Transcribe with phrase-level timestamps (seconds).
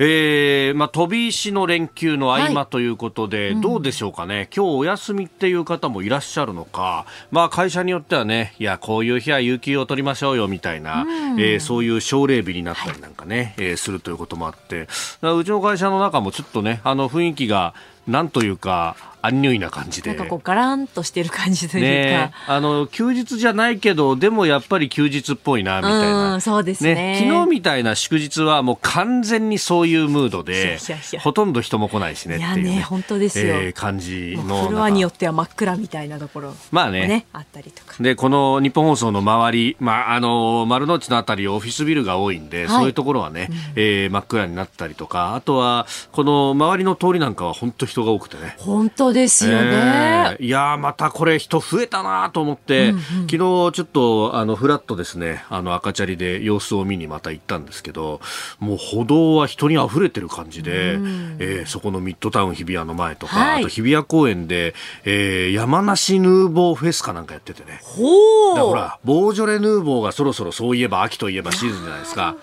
[0.00, 14.82] えー、まあ、飛び石の連休の合間ということで、はいうん、どうでしょうかね、今日お休みっていう方もいらっしゃるのか、まあ、会社によってはね、いや、こういう日は有給を取りましょうよみたいな、うん、えー、そういう奨励日になったりなんかね、はい、えー、するということもあって、
[15.22, 17.74] うちの会社の中もちょっとね、あの雰囲気が、
[18.06, 20.10] なんというか、アンニュイな感じで。
[20.10, 21.88] なんかこうガランとしてる感じというか。
[21.88, 26.36] ね、あの、休日じゃないけど、でもやっぱり休日っぽいな、みたいな。
[26.36, 30.78] うそうですね、ね、昨日みたいな祝日はもう完全にそういうムードで、
[31.20, 33.56] ほとんど人も来ないしねっていう、ね、ね、本当ですよ。
[33.56, 34.66] えー、感じの。
[34.68, 37.26] フロアによっては真っ暗みたいなところ、まあね。
[37.32, 37.94] あったりとか。
[38.00, 48.54] で、この日本放送の周り、まあ、あの、丸の内のあたりオフィスビルが多いんで、はい、そういうところはね、うん、えー、真っ暗になったりとか、あとは、この周りの通りなんかは本当人が多くてね。
[48.58, 49.66] 本当ですよね。
[49.72, 50.08] えー
[50.40, 58.20] いやまたこれ人増えたなと思って、うんうん、昨日ちょっとあのフラットですねあの赤チャリで様子を見にまた行ったんですけど
[58.58, 67.80] もう歩道は人に溢れてる感じで、うん、えー、そこのミッドタウン日比谷の前とか、はい、あと日比谷公園で、えー、山梨ヌーボーフェスかなんかやっててね。
[67.82, 72.36] ほほらボージョレ・ヌーボーがそろそろそういえば秋といえばシーズンじゃないですか。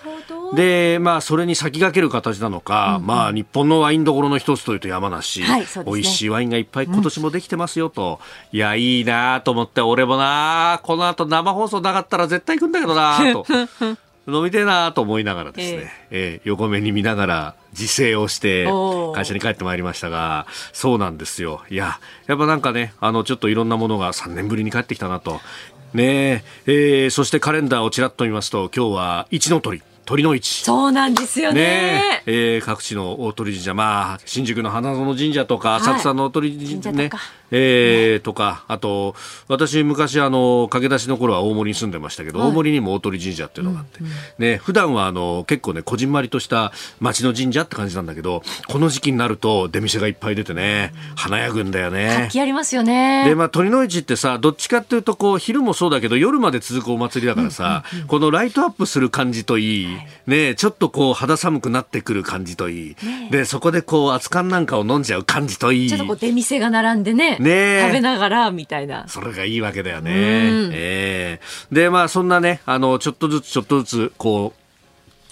[0.55, 8.19] で、まあ、それに先駆ける形なのか、うんうん、まあ、日本のワインどころの一つというと山梨、はいね、美味しいワインがいっぱい今年もできてますよと、
[8.51, 13.45] うん、いや、いいなと思って、俺もなこの後生放送なかったら絶対行くんだけどな と。
[14.27, 18.65] 飲みてえなと思いながらですね、えー、えー、横目に見ながら自制をして
[19.13, 21.61] 会社に帰ってまいりましたが、そうなんですよ。
[21.69, 25.41] いや、やっぱなんかね、あの、ちょっといろんなものが3年ぶりに帰ってきたなと。
[25.93, 29.83] ねえー、そしてカレンダーをちらっと見ますと、今日は一の鳥。
[30.05, 30.63] 鳥の市。
[30.63, 31.61] そうなんですよね。
[31.61, 32.23] ね。
[32.27, 37.09] えー、各地の大鳥神社、まあ、新宿の花園神社とか、浅草の大鳥神社ね、
[37.51, 39.15] えー、とか、あと、
[39.47, 52.15] 私、昔、あの、駆け出しの頃は大森に住んでましたけど、はい、大森にも大鳥神社っていうのがあって、うんうん、ね、普段は、あの、結構ね、こじんまりとした町の神社って感じなんだけど、この時期になると出店がいっぱい出てね、華やぐんだよね。
[52.17, 53.25] 活気ありますよね。
[53.25, 59.94] で、まあ、鳥の市ってさ、どっちかっていうと、こう、昼もそうだけど、夜まで続くお祭りだからさ、うんうんうん、このライトアップする感じといい、
[60.27, 65.89] ね、ちょっとこう、肌寒くなってくる感じといい、ね、で、そこでこう、熱燗なんかを飲んじゃう感じといい。
[65.89, 67.37] ちょっとこう、出店が並んでね。
[67.39, 69.05] ね食べながらみたいな。
[69.07, 74.61] それがいいわけだよね、えー、でまあそんなねあのちょっとずつちょっとずつこう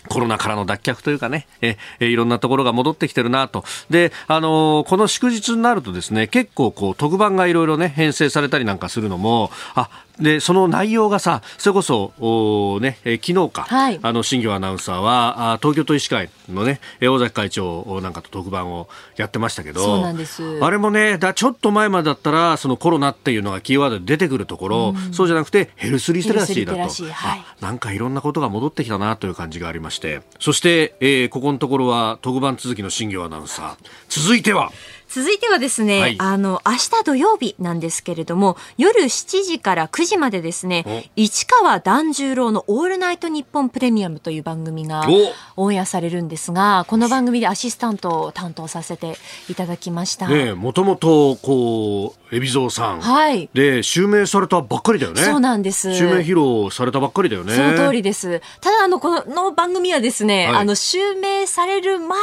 [0.09, 3.63] コロナからの脱却というかね、え、えいろんなところが戻ってきてるなと。
[3.89, 20.59] で、あのー、この祝日になるとですね、結構こう特番がいろいろね、編成されたりなんかするのも、あ、でその内容がさそれこそお、ねえー、昨日か、はい、あの新業アナウンサーはあ東京都医師会のね尾崎会長なんかと特番をやってましたけどそうなんです。
[20.63, 30.21] あれもねだちょっと前までだったらそのコロナっていうのがキーワードで出てくるところ、うん、そうじゃなくてヘルスリテラシーだと、はい、なんかいろんなことが戻ってきたなという感じがありまして。
[30.39, 33.89] そして、えー、ここのところは特番続きの新業アナウンサー。
[34.09, 34.71] 続いては
[35.13, 45.05] 続いてはですね、はい、あの、明日土曜日なんですけれども、夜7時から9時までですね、市川團十郎のオールナイトニッポンプレミアムという番組が
[45.55, 49.15] オンエアされるんですが、この番組でアシスタントを担当させて
[49.49, 50.27] いただきました。
[50.27, 53.01] ねもともと、こう、海老蔵さん。
[53.01, 53.49] はい。
[53.53, 55.21] で、襲名されたばっかりだよね。
[55.21, 55.93] そうなんです。
[55.95, 57.53] 襲名披露されたばっかりだよね。
[57.53, 58.41] その通りです。
[58.61, 62.19] ただ、あの、この番組はですね、はい、あの、襲名される前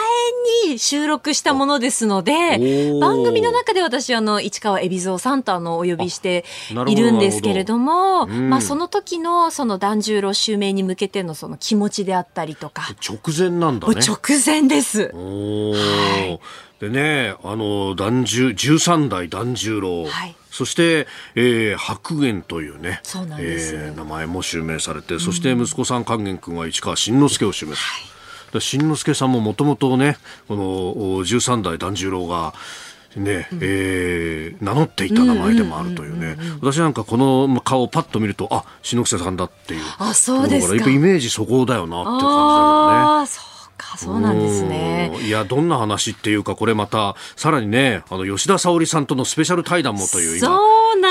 [0.66, 6.44] に収録したものですので、番組の中で私あの市川海老蔵さんとあのお呼びして
[6.86, 12.82] いるんですけれども、まあその時のその團十郎襲名に向けてのその気持ちであったりとか。
[13.06, 13.94] 直前なんだね。
[14.00, 15.12] 直前です。
[15.12, 16.40] はい。
[16.80, 20.36] でねあの團十十三代團十郎、はい。
[20.50, 21.06] そして、
[21.36, 28.09] えー、白玄というねそうなんです、えー、名前も襲名されて、そして息子さん勸玄君は市川新之助を襲名する、はい
[28.58, 30.16] 新之助さんももともとね
[30.48, 30.64] この
[31.24, 32.54] 13代團十郎が
[33.16, 40.90] ね、うん、えー、名乗っていた名前でもあるというね、私なんかこの顔をパッと見るとあ篠木さんだっていうあそうですか。
[40.90, 43.49] イメージそこだよなっていう感じだよね。
[43.96, 45.12] そうかそうなんですね。
[45.22, 50.58] いやどんな話っていうかこれまたさらにねあの吉田沙保里さんとのスペシャル対談もという今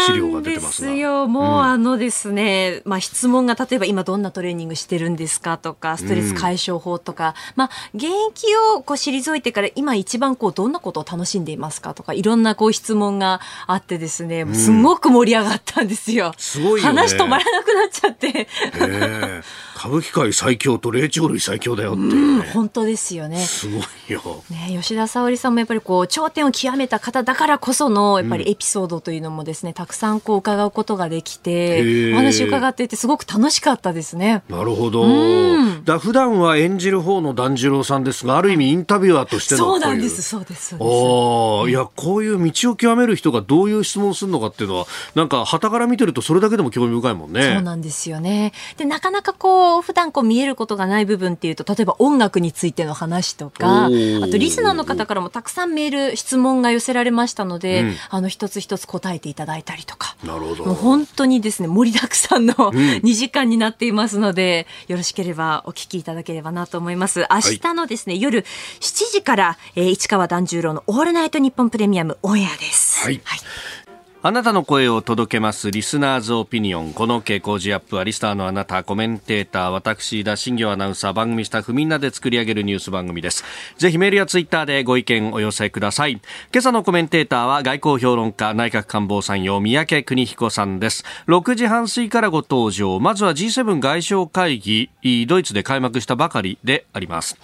[0.05, 0.93] 資料が出てますが。
[0.93, 1.27] よ。
[1.27, 16.33] もうあのですね、うん、まあ質問が例えば今どんなトレーニングしてるんですかとか、ストレス解消法とか、うん、まあ現役をこう退いてから今一番こうどんなことを楽しんでいますかとか、いろんなこう質問があってですね、すごく盛り上がったんですよ。
[16.37, 18.27] すごい、ね、話止まらなくなっちゃって。
[18.27, 18.47] え。
[18.75, 19.43] ー、
[19.79, 23.37] 歌舞伎界最強と霊長類最強だよっていう、ね、本当ですよね。
[23.37, 24.43] すごいよ。
[24.49, 34.43] ね、吉田沙保里さんもやっぱりこう頂点を極めた方だからこそのやっぱりエピソードというのもですね、たくさんこう伺うことができて、お話伺っていてすごく楽しかったですね。
[34.49, 35.03] なるほど。
[35.03, 41.65] うん、だ普段は演じる方の團十郎さんですが、ある意味インタビュアーとしてのそうなんです、そうです、そうです。
[41.65, 44.85] あいや、こういう道を極める人がどういう質問をするのかっていうのは、
[45.15, 47.53] なんか、旗から見てるとそれだけでも興味深いもんね。
[47.55, 48.51] そうなんですよね。
[48.77, 60.15] で、なかなかこう、普段こう見えることがない部分っていうと、例えば音楽についての話とか、あとリスナーの方からもたくさんメール、質問が寄せられましたので、うん、あの、一つ一つ答えていただいたりとか。
[60.23, 60.65] なるほど。
[60.65, 67.25] もう本当にですね、盛りだくさんの2時間になっていますので、よろしければお聞きいただければなと思います。
[67.29, 68.41] 明日のですね、はい、夜
[68.79, 73.05] 7時から、えー、市川團十郎のオールナイトニッポンプレミアムオンエアです。
[73.05, 73.39] はい、はい
[74.21, 76.91] あなたの声を届けますリスナーズオピニオン。
[76.91, 83.45] この傾向時アップはリスターのあなた、コメンテーター、私、田新行アナウンサー、番組スタッフみんなで作り上げるニュース番組です。
[83.77, 86.11] ぜひメールやツイッターでご意見お寄せください。
[86.11, 86.21] 今
[86.57, 91.05] 朝のコメンテーターは外交評論家、内閣官房参与、三宅邦彦さんです。
[91.27, 92.99] 6時半過ぎからご登場。
[92.99, 94.89] まずは G7 外相会議、
[95.27, 97.37] ドイツで開幕したばかりであります。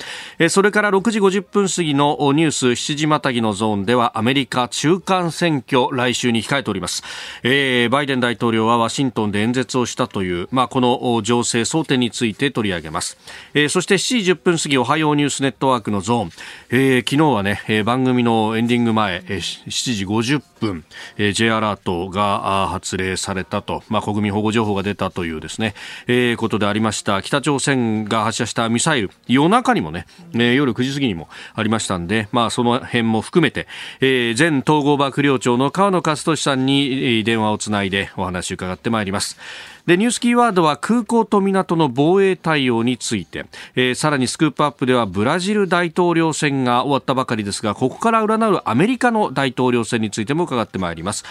[0.49, 7.03] それから6時50分過ぎのニュース7時またぎのゾーンではアメリカ中間選挙来週に控えております、
[7.43, 13.17] えー、バイデン大統領はワシントンで演説をしたという、まあ、この情勢争点について取り上げます、
[13.53, 16.31] えー、そして7時10分過ぎおはようニュースネットワークのゾーン、
[16.77, 20.83] えー、昨日はね、えー、番組のエンディング前、えー、7時50分、
[21.15, 25.73] えー、J アラートが発令されたと、まあ、国民保護情報が出たというですね、
[26.07, 33.67] えー、ことでありました北朝鮮が発射したミサイル夜中にもね、えー、夜9時過ぎにもありましたんで、まあ、その辺も含めて、
[34.01, 39.37] えー、前統合幕僚長の川野勝利さんに電話をつないでお話を伺ってまいります。
[39.85, 43.45] でニュースキーワードは空港と港の防衛対応について、
[43.75, 51.23] えー、さらにスクープアップではブラジル大統領選が終わったばかりですがここから占うアメリカの大統領選についても伺ってまいります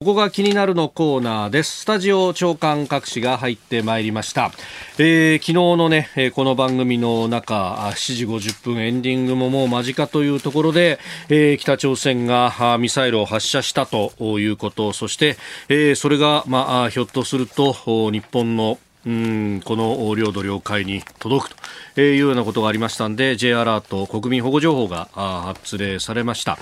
[0.00, 1.82] ここが気になるのコーナーです。
[1.82, 4.50] スタジオ長官各紙が入ってまいりました。
[4.98, 10.98] えー、昨日のねえ、この番組の中、7時50分エンディングももう間近というところで、
[11.28, 14.10] えー、北朝鮮がミサイルを発射したと
[14.40, 15.36] いうこと、そして、
[15.68, 17.72] えー、それが、まあ、ひょっとすると
[18.10, 21.54] 日本のうんこの領土領海に届く
[21.94, 26.58] というようなことがありましたので J アラート国民保護情報が発令されました。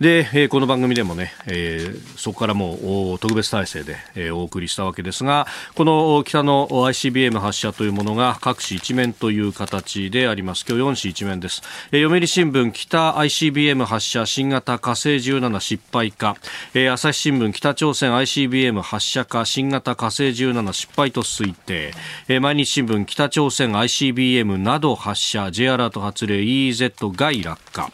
[0.00, 10.66] でこの番組でもね、えー、そこからも特別体制で、えー、お送りしたわけですがこの北の ICBM 発射というものが各紙一面という形であります。
[10.68, 11.62] 今日4紙一面です、
[11.92, 16.36] えー、読売新聞北 ICBM 発射新型火星17失敗か、
[16.74, 21.92] えー、朝日新聞北朝鮮 ICBM 発射か新型火星17失敗と推定。
[22.28, 27.90] えー、毎日新聞北朝鮮 ICBM など発射 J アラート発令 EEZ 外落下。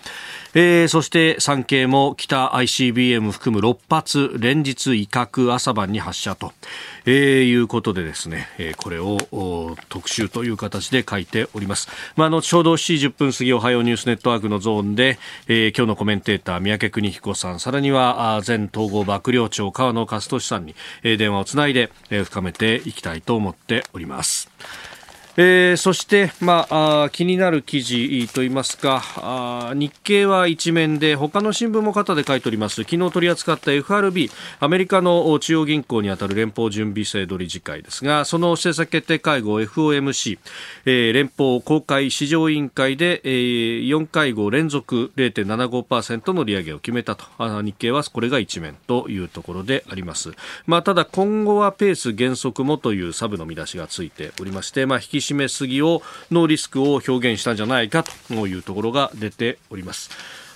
[0.54, 6.52] えー、そして産経も北 ICBM 含む6発連日威嚇朝晩に発射と、
[7.06, 9.16] えー、いうことでですね、えー、これを
[9.88, 11.88] 特集という形で書いております。
[12.16, 15.18] まあ、後ほど7時10分過ぎおはようニュースネットワークのゾーンで、
[15.48, 21.90] えー、今日のコメンテーター三宅邦彦さん、さらには前統合幕僚長川野勝利さんに、電話をつないで、
[22.24, 24.50] 深めていきたいと思っております。
[25.36, 32.82] えー、そして、まあ、あ気になる記事といいますかあ日経は一面で他の新聞も肩で書いております。
[32.82, 40.38] 昨日取り扱った FRB アメリカの中央銀行にあたる連邦準備制度理事会ですがその政策決定会合 FOMC、
[40.84, 47.24] えー、連邦公開市場委員会で、えー、4会合連続0.75%の利上げを決めたと。
[47.38, 50.32] あ日経はこれが一面というところであります、
[50.66, 60.10] まあ、ただ今後はペース減速もというサブの見出しがついておりまして、まあ、引き締めすぎをのリスクを表現したんじゃないかというところが出ております。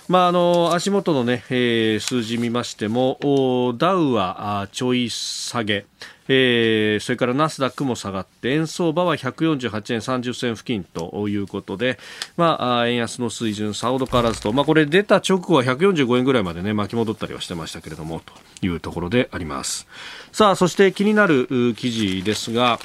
[0.07, 5.85] まあ、あの足元のね、えー、数字見ましてもダウはちょい下げ、
[6.29, 11.99] えー、それからナスダックも下がって円相場は148円30銭付近ということで、
[12.37, 18.33] まあ、円安の水準さほど変わらずと、まあ、これ出た直後は145円ぐらいまでね巻き戻ったりはしてましたけれどもと
[18.65, 19.87] いうところであります。
[20.31, 22.79] さあそして気になる記事ですが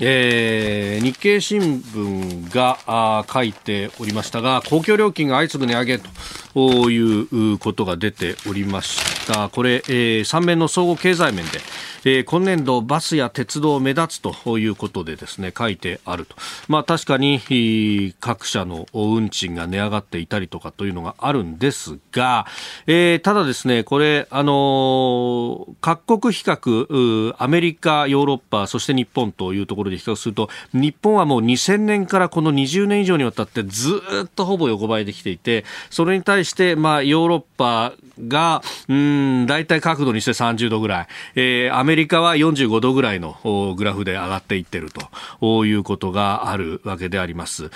[0.00, 6.08] えー、日経新聞があ書いておりましたが公共料金が相次ぐ値上げと
[6.54, 9.48] いうことが出ておりました。
[9.48, 11.60] これ、えー、3面の総合経済面で、
[12.06, 16.36] えー、今年度バスや鉄道目立つということでですね書いてあると、
[16.68, 22.46] まあ、確かに各社の運賃が値上がっていたりとかというのがあるんですが、
[22.86, 37.94] えー、ただですねこれあのー、各国比較アメリカヨーロッパそして日本というところで比較すると日本はもう2000年からこの20年以上にわたってずっとほぼ横ばいできていてそれに対してまあヨーロッパ
[38.28, 43.36] がうん大体角度にして30度ぐらい、えー、アメメリカは45度ぐらいの
[43.76, 44.90] グラフで上がっていってる
[45.40, 47.70] ということがあるわけであります。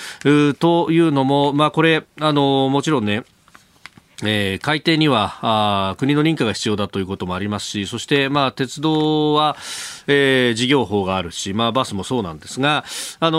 [0.55, 3.23] というのも、まあ、これ、あの、もちろんね、
[4.25, 9.57] えー、海底にはあ国の認可が必要だということもありますしそして、まあ、鉄道は、
[10.09, 12.85] えー、事業法があるし、まあ、バスもそうなんですが、
[13.21, 13.39] あの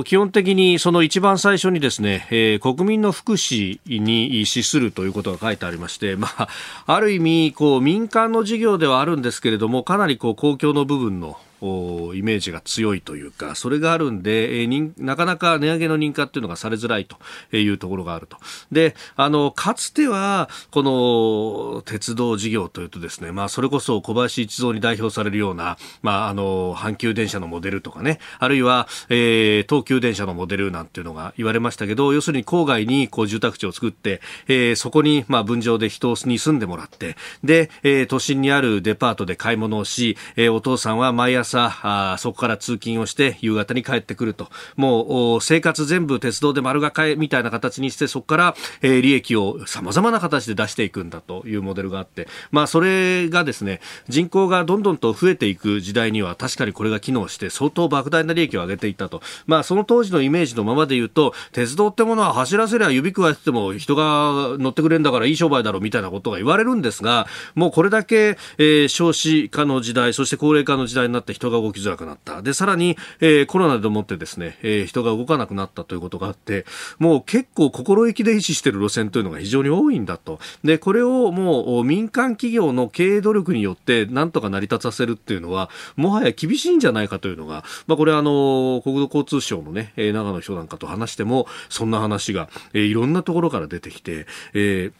[0.00, 6.48] ー、基本的にその一番最初にですね、えー、国民の福祉に資するということが書いてありまして、まあ、
[6.86, 17.16] ある意味こう民間の事業ではあるんですけれどもかなりこう公共の部分のイメージが強いというか、それがあるんで、えー、なかなか値上げの認可っていうのがされづらいと
[17.56, 18.36] いうところがあると。
[18.70, 44.48] で、あの、かつては、この鉄道事業というとですね、まあ、それこそ小林一三に代表されるような、まあ、あの、阪急電車のモデルとかね、あるいは、えー、東急電車のモデルなんていうのが言われましたけど、要するに郊外にこう住宅地を作って、えー、そこに、まあ、分譲で人に住んでもらって、で、えー、都心にあるデパートで買い物をし、えー、お父さんは毎朝朝そこから通勤をして夕方に帰ってくると。
[44.76, 72.42] もう生活全部鉄道で丸がかえみたいな形にしてそこから、えー、利益をさまざまな形で出していくんだというモデルがあって、まあ、それがですね人口がどんどんと増えていく時代には確かにこれが機能して相当莫大な利益を上げていったと、まあ、その当時のイメージのままで言うと鉄道ってものは走らせりゃ指くわえてても人が乗ってくれるんだからいい商売だろうみたいなことが言われるんですがもうこれだけ、えー、少子化の時代そして高齢化の時代になって人が動きづらくなった。
[72.42, 76.66] で、さらに、えー、コロナでもってですね、えー、人が動かなくなったということがあって、
[76.98, 80.40] もう結構心意気で維持している路線というのが非常に多いんだと。
[80.64, 94.92] で、これをもう民間企業の経営努力によってなんとか成り立たせるっていうのは、もはや厳しいんじゃないかというのが、まあ、これあの、国土交通省のね、長野人なんかと話しても、そんな話が、えー、いろんなところから出てきて、えー、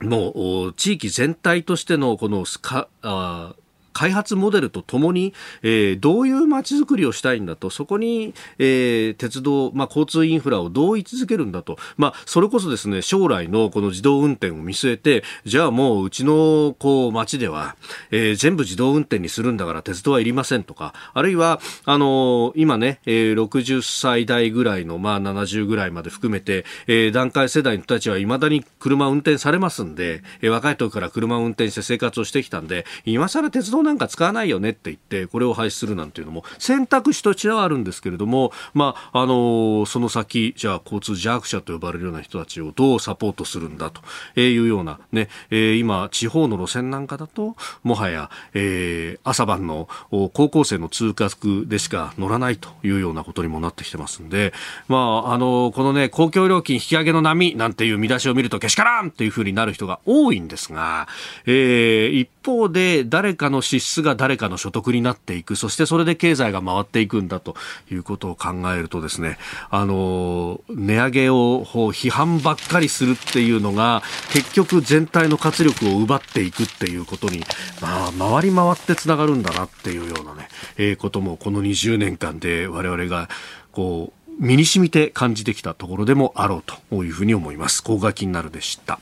[0.00, 3.54] もう地域全体としてのこのかあ
[3.96, 17.74] 開発モデルとともに、えー、どういう街づくりをしたいんだと、そこに、えー、鉄道、まあ、交通インフラをどう位置づけるんだと、まあ、それこそですね、将来のこの自動運転を見据えて、じゃあもううちのこう街では、
[18.10, 44.02] えー、全部自動運転にするんだから鉄道はいりませんとか、あるいは、あのー、今ね、えー、60歳代ぐらいの、まあ、70ぐらいまで含めて、えー、段階世代の人たちは未だに車運転されますんで、えー、若い時から車運転して生活をしてきたんで、今更鉄道なんか使わないよねって言ってこれを廃止するなんていうのも選択肢としてはあるんですけれども、まあ、あのその先じゃあ交通弱者と呼ばれるような人たちをどうサポートするんだと
[44.40, 54.52] いうようなね、えー、今地方の路線なんかだともはや、えー、朝晩の高校生の通学でしか乗らないというようなことにもなってきてますんで、
[54.88, 61.08] まあ、あのこのね公共料金引き上げの波なんていう見出しを見るとけしからんっていうふうになる人が多いんですが、
[61.46, 67.56] えー、一方で誰かの支出が誰かの所得になっていくそしてそれで経済が回っていくんだと
[67.90, 69.36] いうことを考えるとですね
[69.68, 77.40] あの値上げを批判ばっかりするっていうのが結局全体の活力を奪っていくっていうことに、
[77.82, 83.28] まあ、回り回ってつながるんだなっていうようなね、えー、こともこの20年間で我々が
[83.72, 87.82] こう身に染みて感じてきたところでもあろうというふうに思います。
[87.82, 89.00] ここが気になるでした。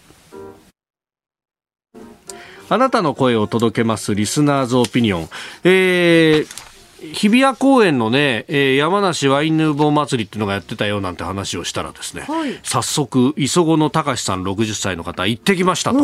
[2.75, 5.29] あなたの声を届けますリスナーズオピニオン。
[5.63, 6.65] えー
[7.13, 15.99] 日比谷公園のね、えー、山梨ワインヌーボー祭りっていうのがやってたよなんて話をしたらですね、はい、早速磯子の隆さん60歳の方行ってきましたと。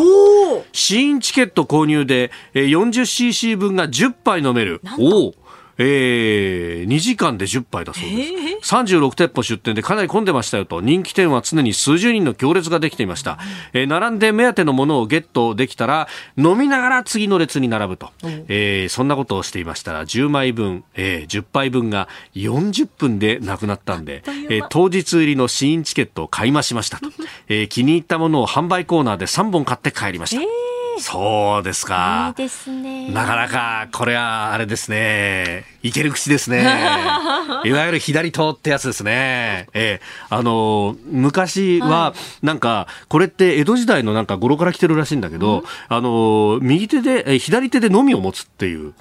[0.72, 4.82] 新チケット購入で、えー、40cc 分が10杯飲める。
[4.98, 5.34] おお
[5.82, 10.82] えー、2時間で10杯だそうです、えー、36店舗出店でかなり混んでましたよと。
[10.82, 13.38] 人気店は常に数十人の行列ができていました、
[13.72, 16.06] えー、並んで目当てのものをゲットできたら
[16.36, 27.08] 飲みながら次の列に並ぶと、えー、そんなことをしていましたら10枚分、えー、10杯分が40分でなくなったんで、えー、当日入りの試飲チケットを買い増しましたと、
[27.48, 32.34] えー、気に入ったものを販売コーナーで3本買って帰りました、えーそうですか。
[32.38, 33.10] いいですね。
[33.10, 35.64] なかなか、これは、あれですね。
[35.82, 36.62] いける口ですね。
[37.64, 39.68] いわゆる左党ってやつですね。
[39.72, 48.92] ええあの、昔は、なんか、これって江戸時代のなんか語呂から来てるらしいんだけど、あの、右手で、左手でのみを持つっていう、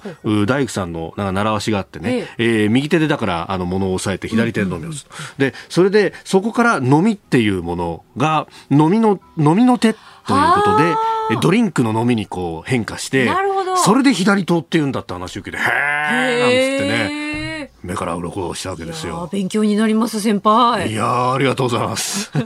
[0.46, 5.06] 大工さんのなんか習わしがあってね、ええ右手でだから、あの、物を押さえて左手でのみを持つ。
[5.38, 9.94] で、それで、そこからのみっていうものが、のみの、のみの手
[10.30, 10.94] ということで、
[11.40, 13.30] ドリンクの飲みにこう変化して、
[13.84, 19.28] それで左通って言うんだって話を受けて、へーなんつってね、目から鱗をしたわけですよ。
[19.32, 20.90] 勉強になります、先輩。
[20.90, 22.30] いやありがとうございます。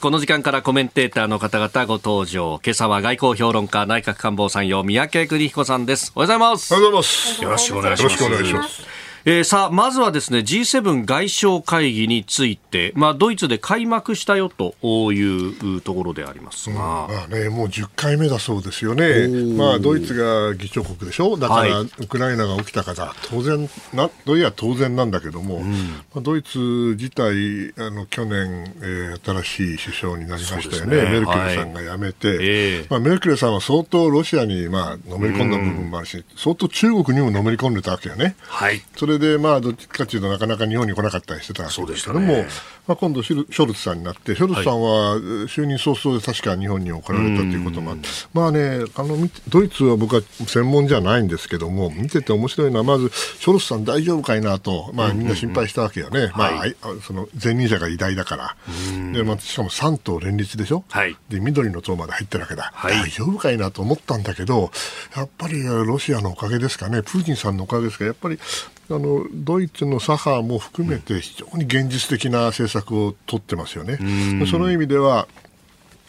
[0.00, 2.60] この時間からコメンテーターの方々ご登場。
[2.62, 6.12] 今朝は外交評論家内閣官房参与三宅邦彦さんです。
[6.14, 6.74] おはようございます。
[6.74, 7.42] おはようございます。
[7.42, 8.22] よろしくお願いします。
[8.22, 8.93] よろしくお願いします。
[9.26, 14.74] えー、さあ、まずはですね、G7 外相会議について、まあ、ドイツで開幕したよと
[15.14, 16.78] いうところでありますが、うん、
[17.14, 19.26] まあね、もう10回目だそうですよね。
[19.56, 21.38] まあ、ドイツが議長国でしょ？
[21.38, 25.76] だから、ウクライナが起きたから、当然な、いや当然なんだけども、うん、ま
[26.16, 26.58] あ、ドイツ
[26.98, 30.96] 自体、あの、去年、えー、新しい首相になりましたよね。
[30.98, 31.02] ね。
[31.02, 32.38] メルケルさんが辞めて、はい。
[32.42, 38.36] えー、まあ、メルケルさんは相当ロシアに、まあ、のめり込んだ部分もあるし、うん、相当中国にものめり込んでたわけよね。
[38.42, 38.82] はい。
[38.94, 42.46] それれで、まあ、どっちかというとなかなか日本に来なかったりしてたわけですけども、ね、
[42.86, 45.16] まあ、今度ショルツさんになって、ショルツさんは
[45.46, 49.16] 就任早々で確か日本に送られたということもあって、まあね、あの
[49.48, 58.56] ドイツは僕は専門じゃないんですけども、見てて面白いのは、まず、ショルツさん大丈夫かいなと、まあ、みんな心配したわけよね、まあ、はい、その前任者が偉大だから、
[59.12, 64.70] でまあ、しかも3党連立でしょ、はい、で緑の党まで入ってるわけだ、はい、大丈夫かいなと思ったんだけど、
[65.16, 68.38] やっぱりロシアのおかげですかね、プーチンさんのおかげですか、やっぱり
[68.90, 73.98] あのドイツの左派も含めて非常に現実的な政策を取ってますよね。
[74.50, 75.26] その意味では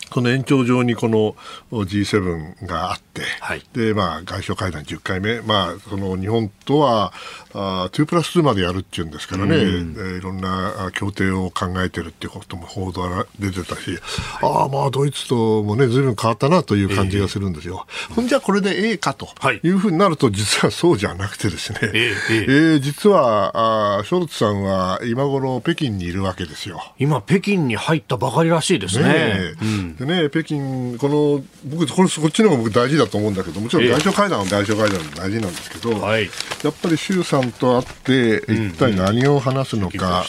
[0.10, 1.36] この延長上にこの
[1.72, 7.12] G7 があって、はい、でまあ、外相会談10回目、まあ、その日本とは
[7.58, 14.00] あ2プラス2までやるっていうんですからね、うん、えいろんな協定を考えてるっていうことも報道が出てたし、はい、
[14.42, 17.88] ああ、まあ、ドイツともね、ずいぶん変わったなという感じがするんですよ。
[18.10, 19.30] えー、ほんじゃ、これでええかと
[19.64, 19.70] い。
[19.70, 26.94] うふうになると、実はそうじゃなくてですね、えー、えー、実はあショルツさんは今頃北京にいるわけですよ。
[27.00, 29.06] 今、北京に入ったばかりらしいですね。
[29.06, 29.96] ねうん。
[29.96, 40.25] でね、北京、この僕これ、こっちの方が僕大事だと思うんだけど、もちろん外相会談は外相会談も大事なんですけど、やっぱり習さんと会って、一体何を話すのか、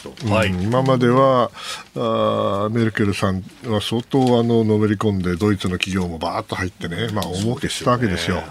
[0.63, 1.51] 今までは
[1.97, 8.43] あメルケルさんは相当あののめり込んで、ドイツの企業もばーっと入ってね、まあ、大儲けしたわけですよ。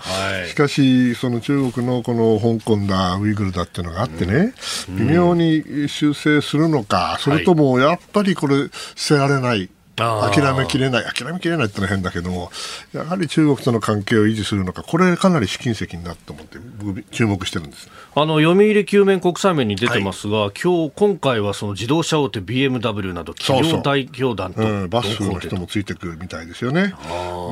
[0.47, 4.53] しかし、その中国のこの香港だ、ウイグルだっていうのがあってね、
[4.89, 9.69] 微妙に修正するのか、それともやっぱりこれ、捨てられない。
[9.95, 12.51] 諦めきれない、諦めきれないってのは変だけども、
[12.93, 17.89] やはり中国との関係を維持するのか、これ、かなり試金石になると思って、僕、注目してるんです。
[18.17, 26.93] あの読売球面国際面に出てますが、はい、今日今回はその自動車大手 BMW など、企業代表団とうん、バスの人もついてくるみたいですよね。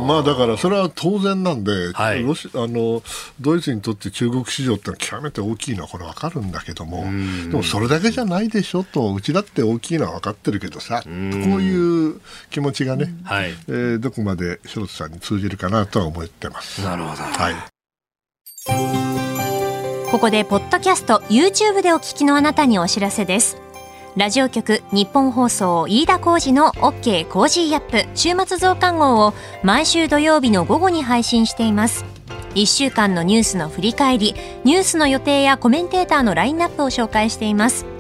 [0.08, 3.04] まあだから、それは当然なんで、はい、ロシあの、
[3.40, 11.14] ドイツにとって中国市場って極めて大きいのはこれ分かるんだけども、でもそれだけじゃないでしょと、うちだって大きいのは分かってるけどさ、こう
[11.62, 16.84] いう気持ちがね、はいえー、どこまでショルツさんに通じるかなとは思ってます。
[16.84, 17.24] なるほど。
[17.24, 17.56] はい。
[20.12, 23.58] ここでポッドキャスト YouTube でお聞きのあなたにお知らせです。
[24.16, 32.06] ラジオ局日本放送飯田浩二の OK コージーアップ週末増刊号を毎週土曜日の午後に配信しています。
[32.54, 37.93] 1週間のニュースの振り返り、ニュースの予定やコメンテーターのラインナップを紹介しています。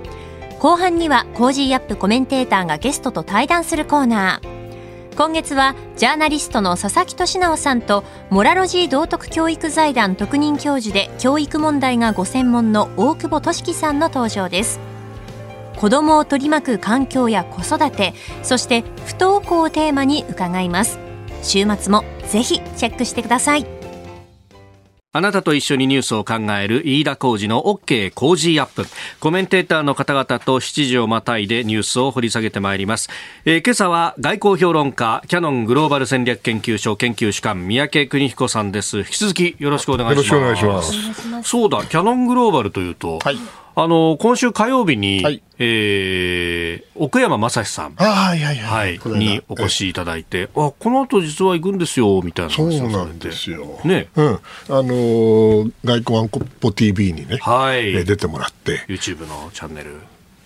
[0.63, 5.15] 後半にはコージーアップコメンテーターがゲストと対談するコーナー。
[5.17, 14.79] 今月はジャーナリストの佐々木俊尚さんとモラロジー道徳教育財団特任教授で教育問題がご専門の大久保俊輝さんの登場です。
[15.75, 20.97] 子供を取り巻く環境や子育てそして不登校をテーマに伺います。
[21.41, 23.82] 週末もぜひチェックしてください。
[25.15, 28.87] あなたと一緒にニュースを考える飯田浩二の OK 工事アップ。
[29.19, 33.09] コメンテーターの方々と7時をまたいでニュースを掘り下げてまいります。
[33.45, 38.97] えー、今朝は外交評論家、キャノングローバル戦略研究所研究主幹、三宅邦彦さんです。
[38.97, 40.33] 引き続きよろしくお願いします。
[40.33, 41.47] よろしくお願いします。
[41.47, 43.37] そうだ、キャノングローバルというと、はい
[43.75, 53.79] あの今週火曜日に、はい、えー、奥山正史さん、はいはいはい、にお越しいただいて、あこの後実は行くんですよみたいなそうなんですよ。
[53.83, 59.97] ね、うん、あのー、外交アンコポ TV にね、はい、出てもらって、YouTube のチャンネル。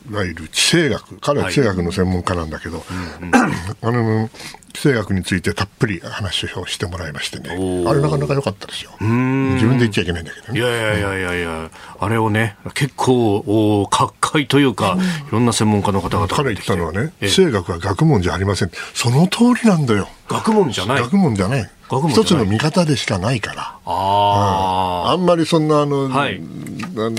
[0.10, 2.82] いわゆる地政学、彼は地政学の専門家なんだけど、
[3.82, 4.30] あの
[4.78, 8.92] 地政学についてたっぷり話をしてもらいましてね、あれなかなか良かったですよ。
[9.00, 10.60] 自分で言っちゃいけないんだけどね。
[10.60, 14.98] いやいやいやいやいや、あれをね、結構、お各界というか、
[15.30, 18.72] いろんな専門家の方々彼言ったのはね、地政学は学問じゃありません。
[18.94, 20.08] その通りなんだよ。
[20.30, 21.70] 学問じゃない学問じゃない。
[22.10, 23.78] 一つの見方でしかないから。
[23.86, 26.42] あ,、うん、あんまりそんなあの、はい、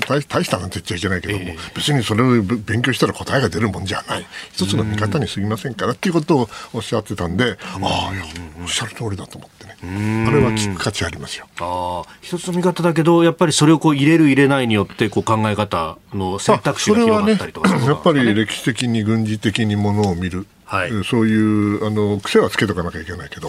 [0.07, 4.27] 大大したなんて言っちゃいけないけども、えー、別にそれを勉強したら答えが出るもんじゃない。
[4.53, 8.25] 一つの見方に過ぎませんからっていうことをおっしゃってたんで、ああいや
[8.61, 10.27] おっしゃる通りだと思ってね。
[10.29, 11.47] あれは聞く価値ありますよ。
[11.61, 23.49] あ一つの見方だけどやっぱりそれをこう入れる入れないによってこう考え方の選択肢が広がったりとか、ね、やっぱり歴史的に軍事的にものを見るはい、そういうあの癖はつけとかなきゃいけないけど、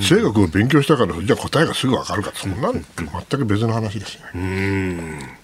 [0.00, 2.82] 地政学を勉強したから、じゃあ答えがすぐ分かるか、そんな全
[3.22, 5.43] く別の話ですね。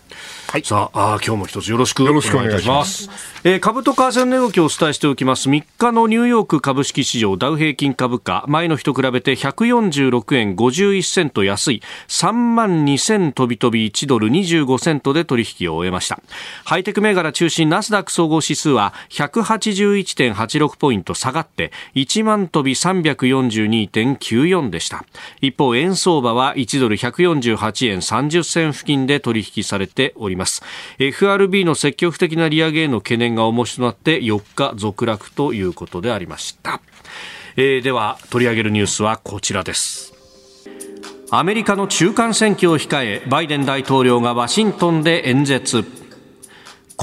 [0.51, 2.03] はい、さああ今日も一つよろしく。
[2.03, 3.09] お願いいたします。
[3.45, 5.49] えー、株と為替の値動きをお伝えしておきます。
[5.49, 8.45] 3日のニューヨーク株式市場ダウ平均株価。
[8.49, 11.83] 前の日と比べて146円51セント安い。
[12.09, 16.19] 3万2000飛び飛び1ドル25セントで取引を終えました。
[16.65, 25.05] ハイテク銘柄中心ナスダック総合指数は181.86ポイント下がって1万飛び342.94でした。
[25.41, 30.63] 一方円相場は1ドル148円30銭付近で取引されておりますます。
[30.99, 36.81] FRB の積極的な利上げへの懸念が重しとなって4日続落ということでありました、
[37.57, 40.13] えー、では取り上げるニュースはこちらです。
[41.33, 46.00] アメリカの中間選挙を控えバイデン大統領がワシントンで演説。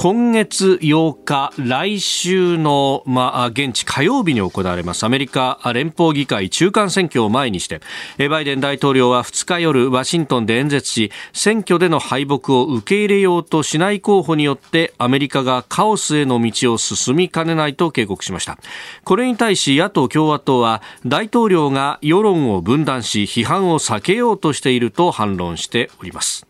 [0.00, 7.80] 今月8日、来週の、まあ、現地火曜日に行われますアメリカ連邦議会中間選挙を前にして、
[8.28, 18.56] バイデン大統領は2日夜、ワシントンで演説し、選挙での敗北を受け入れようとしない候補によって、アメリカがカオスへの道を進みかねないと警告しました。
[19.02, 26.46] これに対し野党共和党は、大統領が世論を分断し、批判を避けようとしていると反論しております。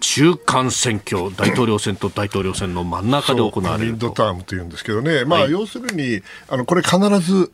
[0.00, 7.52] 中間選挙、大統領選と大統領選の真ん中で行われるミッドタームというんですけどね、まあ、要するに、あのこれ、必ず、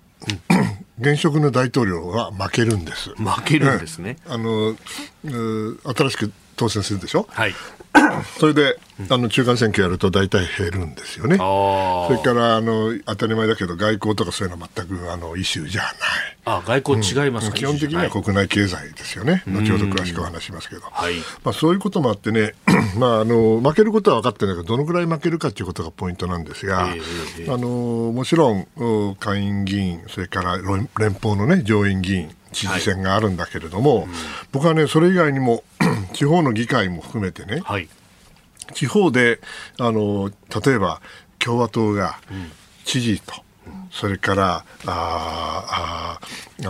[1.00, 3.10] 現職の大統領は負けるんです。
[3.10, 4.16] 負けるんですね。
[4.26, 4.76] あの
[5.24, 7.26] 新しく当選するでしょ？
[7.30, 7.54] はい。
[8.38, 8.78] それで、
[9.10, 11.36] あの中間選挙やると大体減るんですよね。
[11.36, 15.92] それからあの当たり前だけど外交とかそういうのは全くあのイシューじゃない。
[16.44, 19.42] あ外交違います、うん、基本的には国内経済ですよね。
[19.46, 20.82] 後ほど詳しくお話しますけど。
[20.90, 22.54] はい、まあそういうこともあってね、
[22.96, 26.94] まああの負けることは分かってないけどどのぐらい負けるかということがポイントなんですが、
[27.38, 28.66] えー、あのもちろん
[29.18, 30.58] 下院議員それから
[30.98, 34.08] 連邦のね上院議員知事選があるんだけれども、はい、
[34.52, 35.64] 僕はねそれ以外にも
[36.12, 37.88] 地方の議会も含めてね、はい、
[38.74, 39.40] 地方で
[39.78, 40.30] あの
[40.64, 41.00] 例えば
[41.38, 42.18] 共和党が
[42.84, 43.41] 知事と、
[43.92, 46.20] それからああ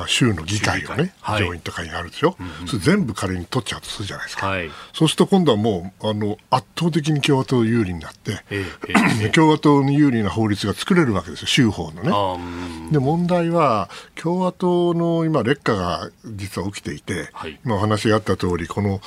[0.07, 12.91] 州の議会がね、はい、上院とかにあるでしょ、うん、それ全部仮に取っちゃうとするじゃないですか、はい、そうすると今度はもうあの圧倒的に共和党有利になって、えー、共和党に有利な法律が作れるわけですよ、州法のね。
[12.91, 19.01] で問題は共和党の今、劣化が実は起きていて、はい、今お話があった通りこの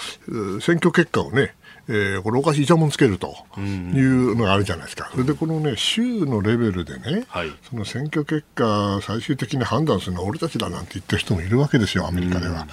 [0.61, 1.53] 選挙結果をね
[1.87, 12.67] えー、これおかしいイチャモンつけるというのがあるじゃないですか、それでこのね、州のレベルでね、はい、その選挙結果、最終的に判断するのは俺たちだなんて言ってる人もいるわけですよ、アメリカでは。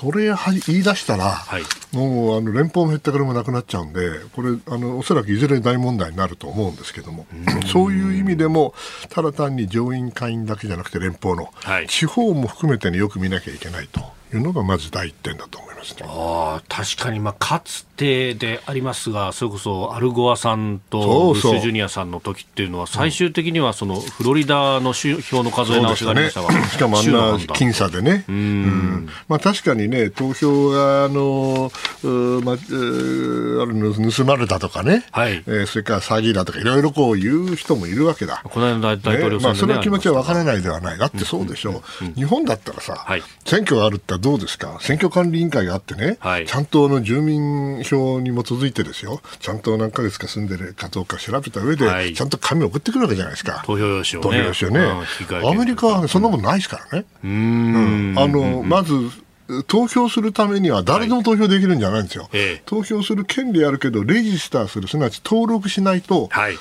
[0.00, 0.26] それ
[0.66, 7.26] 言い出したら、はい、もうあの連邦のへったくれもなくなっちゃうんで、これ、あのおそらくいずれ大問題になると思うんですけども、
[7.70, 8.74] そういう意味でも、
[9.10, 14.00] ただ単に上院、下院だけじゃなくて連邦の、はい、地方も含めて、ね、よく見なきゃいけないと
[14.36, 29.08] いうのがまず第一点だと思います、ね、あ確かに、まあ、かつてでありますが、それこそアルゴアさんとブッシュジュニアさんの時っていうのは、最終的にはそのフロリダの票の数え直しがありましたが、ね、 しかもあんな僅差でね、うん。
[29.28, 31.70] まあ、確かにね、投票があの、
[32.42, 35.42] まあ、盗まれたとかね、はい。
[35.46, 38.42] えー、それから詐欺だとか、いろいろこう言う人もいるわけだ。
[38.44, 53.62] この間の大統領選、ね、まあ、それは気持ちは分からないではない、だってそうでしょう、うんうん、日本だったらさ、はい、選挙があるってどうですか、選挙管理委員会があってね、はい、ちゃんとあの住民票に基づいてですよ、ちゃんと何ヶ月か住んでるかどうか調べた上で、はい、ちゃんと紙を送ってくるわけじゃないですか。
[53.66, 54.22] 投票用紙をね。
[54.22, 55.50] 投票用紙をね。
[55.50, 57.04] アメリカは、ね、そんなもんないですからね。
[57.22, 58.94] うん,、あの、まず、
[59.66, 62.30] 投票するためには誰でも投票できるんじゃないんですよ。
[62.32, 66.56] はい、投票する権利あるけど、レジスターする、すなわち登録しないと、はい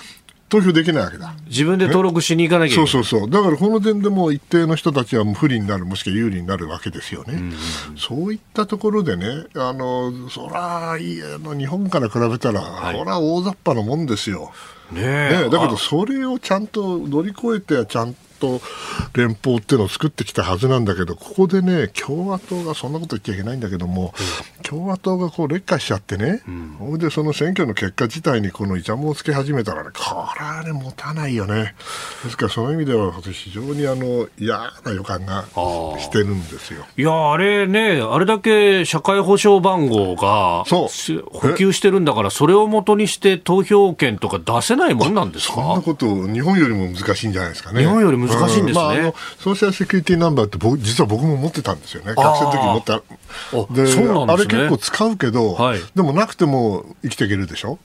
[0.54, 1.34] 投票できないわけだ。
[1.48, 2.88] 自分で登録しに行かなきゃいけない。
[2.88, 3.30] そうそうそう。
[3.30, 7.34] だからこの点でも一定の人たちは不利になる、もしくは有利になるわけですよね。
[7.34, 7.54] うん
[7.98, 14.52] そういったところでね、あの、そら、いあの日本から比べたら、はい、そら大雑把なもんですよ。
[14.92, 18.62] ねねだけど、それをちゃんと乗り越えて、ちゃんと
[19.16, 24.14] 連邦っていうのを作ってきたはずなんだけど、ここでね、共和党がそんなこと言っちゃいけないんだけども、
[24.58, 26.42] うん、共和党がこう劣化しちゃってね、
[26.82, 30.02] うん、でその選挙の結果自体にこのイチャモンをつけ始めたらね、こ
[30.40, 31.76] れはね、持たないよね。
[32.24, 35.46] ですから、その意味では、私、非常にあの嫌な予感が
[36.00, 36.86] してるんですよ。
[36.98, 45.54] いや、あれね、あれだけ社会保障番号が補給してるんだから、それをもとにして投票権とか出せないもんなんですか？
[45.56, 47.82] そんなこと、日本よりも難しいんじゃないですかね。
[47.82, 52.14] 日本より難しいんですね、まあ、あのソーシャルセキュリティナンバーって僕実は僕も持ってたんですよね。
[52.14, 52.94] 学生の時持って
[53.74, 57.80] で、ね、あれ結構使うけど、はい、でもなくても生きていけるでしょ？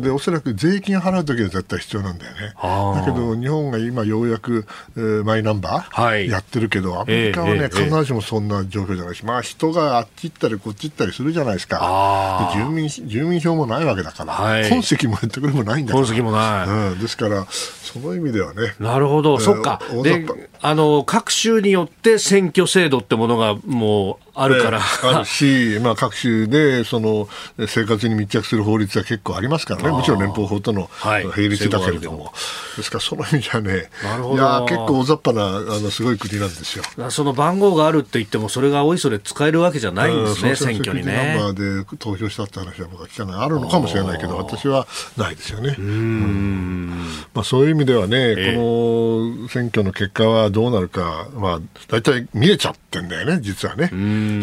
[0.00, 2.54] でおそらく税金払う時は絶対必要なんだよね。
[2.56, 12.50] だけど日本が今ようやく、えー、マイナンバーやってるけど、はい、アメリカはね、えー、必ずしもそんな状況じゃないし、まあ人があっち行ったりこっち行ったりするじゃないですか。
[12.54, 16.04] 住民住民票もないわけだから、はい、本籍もやってくれもないんだから。
[16.04, 18.74] 本籍もない、うん、ですからその意味ではね。
[18.80, 19.80] なるほど、えー、そっか。
[20.02, 20.26] で
[20.60, 24.80] あの各州によって選挙制度ってものがもうあるから。
[24.80, 27.28] あるし、 まあ、各州でその
[27.66, 32.30] 生活に密着する法律は結構ありますからね、もちろん連邦法との並立だけれども、は
[32.74, 33.90] い、ですからその意味じゃね、
[34.34, 36.84] いや結構大雑把なあのすごい国なんですよ。
[37.10, 41.34] その番号があるって言っても、それがおいそれ使えるわけじゃないんですね、選挙にね。
[41.36, 45.76] ナンバーで投票したって話は僕は聞かない、あるのかもしれないけど、私はないですよね。
[45.78, 53.88] うん、まあ、そういう意味ではね、この選挙の結果はどうなるか、まあ、大体見えちゃってんだよね、実はね。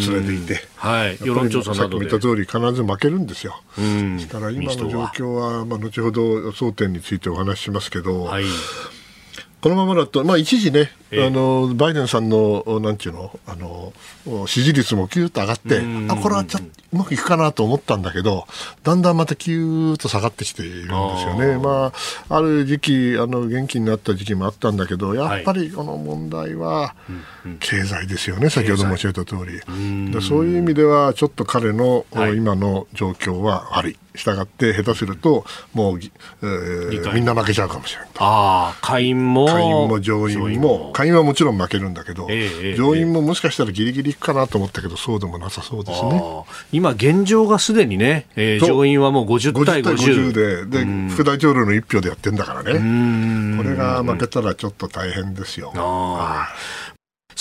[0.01, 2.09] それでいて、はい、世論調査などで。
[2.09, 3.61] さっき見た通り必ず負けるんですよ。
[3.77, 8.43] ですから今の状況はまあ後ほど争点についてお話ししますけど、はい、
[9.61, 13.93] このままだと、まあ、一時ね、あのバイデンさんのなんていうのあの
[14.47, 18.47] 支持率もキューッと上がって、あこれはちょっとうまくいくかなと思ったんだけど、
[18.83, 21.53] だんだんまたキューッと下がってきているんですよね。
[21.53, 21.93] あま
[22.27, 26.95] あ、ある時期あの元気になった時期もあったんだけど、やっぱりこの問題は
[27.59, 30.11] 経済ですよね、先ほど申し上げた通り。
[30.11, 33.97] でそういう意味ではちょっと彼の今の状況は悪い。
[34.15, 40.91] したがって下手するともう、えー、みんな負けちゃうかもしれないああ下院もも上院も。
[40.93, 46.21] 下院はもちろん負けるんだけど、えー、上院ももしかしたらギリギリいくかなと思ったけどそうでもなさそうですね。
[46.71, 52.73] 今現状がすでにね、えー、上院はもう50対 50, 50でで、副大統領の一票でやってんだからね。
[53.57, 55.71] これが負けたらちょっと大変ですよ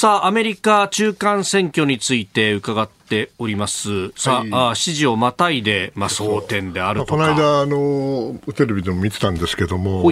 [0.00, 4.12] さあアメリカ中間選挙について伺ってております。
[4.12, 7.12] さあ、はい、支持をまたいで、まあ、争点であるとか。
[7.12, 10.04] この間、あの、テレビでも見てたんですけども、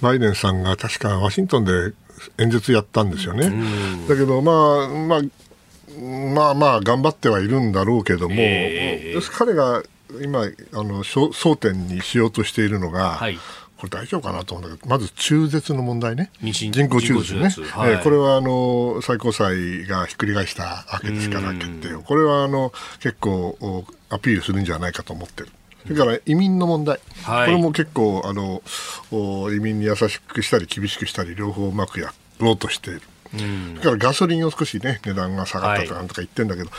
[0.00, 1.92] バイデンさんが確かワシントンで
[2.38, 3.50] 演説やったんですよね。
[4.06, 5.20] だけど、まあ、まあ、
[6.34, 9.82] まあまあ、頑張ってはいるんだろうけども、えー、彼が
[10.20, 10.44] 今、あ
[10.82, 13.38] の、争点にしようとしているのが、はい
[13.84, 16.30] これ大丈夫かなと思うんだけど、まず中絶の問題ね。
[16.42, 17.48] 人工中絶ね。
[17.72, 22.02] はい、えー、これはあの最高裁がひっくり返したわけですから、決定を。
[22.02, 25.50] これはあの結構アピールするんじゃないかと思ってる。
[25.82, 28.62] それから移民の問題、はい、これも結構あの
[29.52, 33.02] 移民に優しくしたり厳しくしたり両方うまくやろうとしている。
[33.76, 36.70] だからガソリンを少しね値段が下がったとかなんとか言ってんだけど、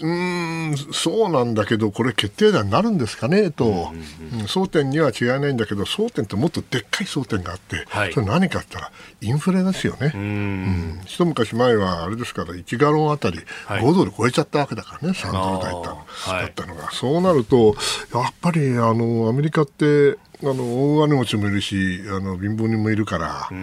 [0.00, 17.74] うんそうなんだけどこれ決定打になるんですかねと、うん、争点には違いないんだけど争点ってもっとでっかい争点があって、はい、それ何かって言ったらインフレですよね、うん、一昔前はあれですから1ガロンあたり5ドル超えちゃったわけだからね、はい、3ドル台だったのが、そうなると
[18.12, 23.54] やっぱりあのアメリカってあの大金持ちもいるしあの貧乏人もいるからそ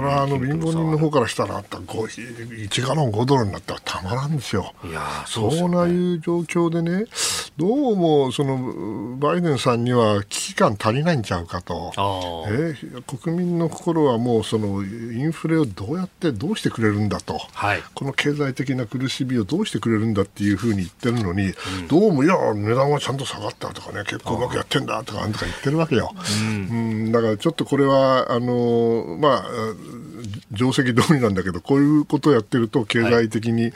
[0.00, 4.72] れはあの貧乏人の方からしたら1ガロン5ドルになったらたまらんですよ。
[4.84, 7.04] いやそう、ね、そういう状況でね
[7.58, 11.92] どうもそのバイデンさんには危機感足りないんちゃうかと、
[12.48, 12.74] え
[13.06, 21.50] 国民の心はもうそのインフレをどうやってどうしてくれるんだと、はい、この経済的な苦しみをどうしてくれるんだっていうふうに言ってるのに、う
[21.82, 26.14] ん、どうもいや値段はちゃんと下がったとかね結構うまくやってんだとかなんとか言ってるわけよ。
[26.42, 29.44] うん、だからちょっとこれはあの、まあ、
[30.56, 33.72] 定石通りなんだけどこういうことをやってると経済的に、はい、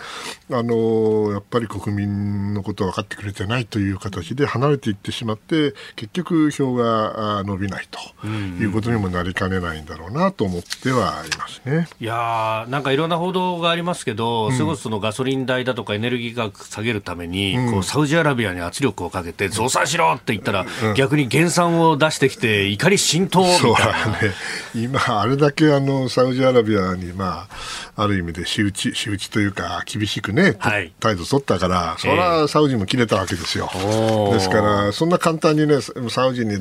[0.53, 11.89] あのやっぱり国民のことを分かってくれてないという形で離れていってしまって結局票が伸びないということにもなりかねないんだろうなと思ってはいますね。
[12.01, 24.07] いやなんかいろんな報道がありますけど、うん、それこそのガソリン代だとかエネルギー価格下げるために、うん、こうサウジアラビアに圧力をかけて増産しろって言ったら、うん、逆に減産を出してきて怒り浸透みたいな。
[24.21, 24.35] ね、
[24.75, 27.47] 今あれだけあのサウジアラビアにま
[27.95, 33.71] あある意味で仕打ち仕打ちというか厳しくね、はい、態度取ったからそれはサウジも切れたわけですよ。
[34.33, 36.59] ですから、そんな簡単にね、サウジに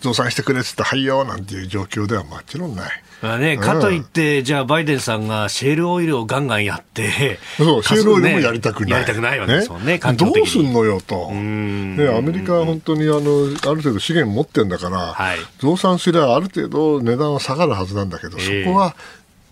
[0.00, 3.03] 増産してくれって言って、はいよなんていう状況ではもちろんない。
[3.22, 8.90] まあね、かといって、うん、じゃあ、バイデンさんがシェールオイルをガンガンやって、そう、シェールオイルもやりたくない。
[8.92, 10.12] やりたくないわけですもんね、ね？
[10.14, 11.30] どうすんのよと。
[11.30, 18.94] ね、アメリカは本当にあの、ある程度資源持ってんだから、はい、増産すればある程度値段は下がるはずなんだけど、そこは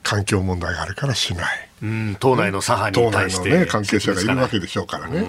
[0.02, 1.68] 環境問題があるからしない。
[1.82, 5.26] うん、党内の左派に対して、ね、関係者がいるわけでしょうからね、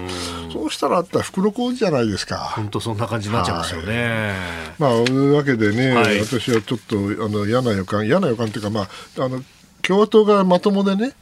[0.51, 2.37] そうしたらあったら袋小路じゃないですか。
[2.37, 4.33] 本当そんな感じになっちゃいますよね。
[4.77, 9.43] はい、まあ、というわけでね、はい、私はちょっとあの嫌な予感、嫌な予感というか、まあ、あの
[9.81, 11.13] 共和党がまともでね、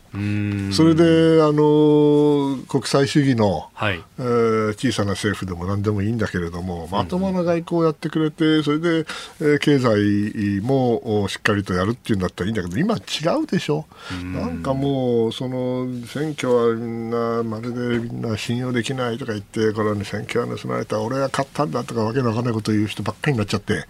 [0.74, 9.06] それで、あの国際主義の、はい、えー、小さな政府でも何でもいいんだけれども、まともな外交をやってくれて、それで、
[9.39, 13.86] えー、経済もしっかりとやるっていうんだったらいいんだけど、今、違うでしょ、
[14.21, 23.86] なんかもう、その選挙はみんな、まるでみんな信用できないとか言って、これに選挙は盗まれた、俺が勝ったんだとか、わけのわかんないことを言う人ばっかりになっちゃって、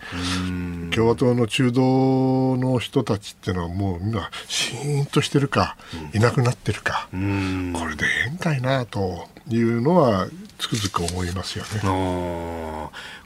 [0.94, 5.76] 共和党の中道の人たちっていうのは、もうみんな、シーンとしてるか。
[6.14, 11.82] いなくなってるか、これで変かいなというのはつくづく思いますよね。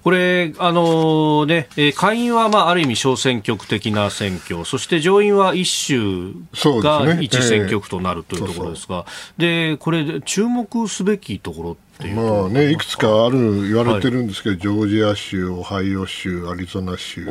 [0.03, 9.05] これ、あのね、下院はまあある意味小選挙区的な選挙、そして上院は一州が一選挙区となるというところですが、
[9.37, 11.77] で、これ、注目すべきところ
[12.13, 17.25] まあね、いくつかある言われてるんですけど、はい、ジョージア州、オハイオ州、アリゾナ州、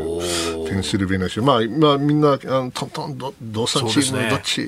[0.67, 4.67] ペンシルベニア州、まあ、まあ、みんな、あのトントン、ど、どうさんチーム、ね、どっち、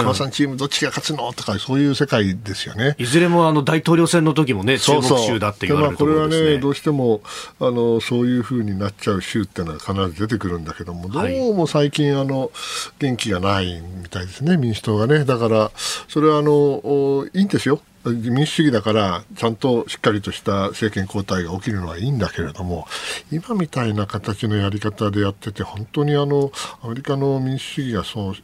[0.00, 2.96] 桑さんチーム、どっちが勝つのとか、そういう世界ですよね。
[2.98, 6.38] いずれもあの大統領選の時もね、注目州だって言われるところですね。
[6.38, 7.20] これはね、どうしても、
[7.60, 12.50] あの、そういうふうになっちゃう州っていうのは必ず出てくるんだけども、どうも最近、あの、
[12.98, 15.26] 元気がないみたいですね、民主党がね。
[15.26, 15.70] だから、
[16.08, 17.82] それはあの、いいんですよ。
[18.04, 22.86] 民主主義だからちゃんとしっかりとした政権交代が起きるのはいいんだけれども
[23.30, 26.50] 今みたいな形のやり方でやってて本当にあの
[26.82, 28.34] アメリカの民主主義がそう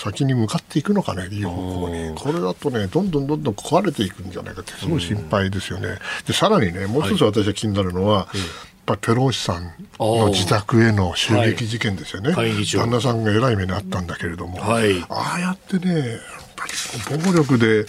[0.00, 1.50] 先に向かっていくのかねいい方
[1.86, 5.98] 向にこれだとねどんどんどんどん壊れていくんじゃないかってすごい心配ですよね。
[6.26, 16.18] でさらにねもう一つ私は気になるのは、はいペロシさんの自宅への襲撃事件ですよね、はい、旦那さんがえらい目にあったんだけれども、はい、ああやってね
[16.60, 17.86] ぱり暴力で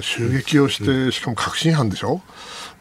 [0.00, 2.20] 襲撃をして、しかも確信犯でしょ？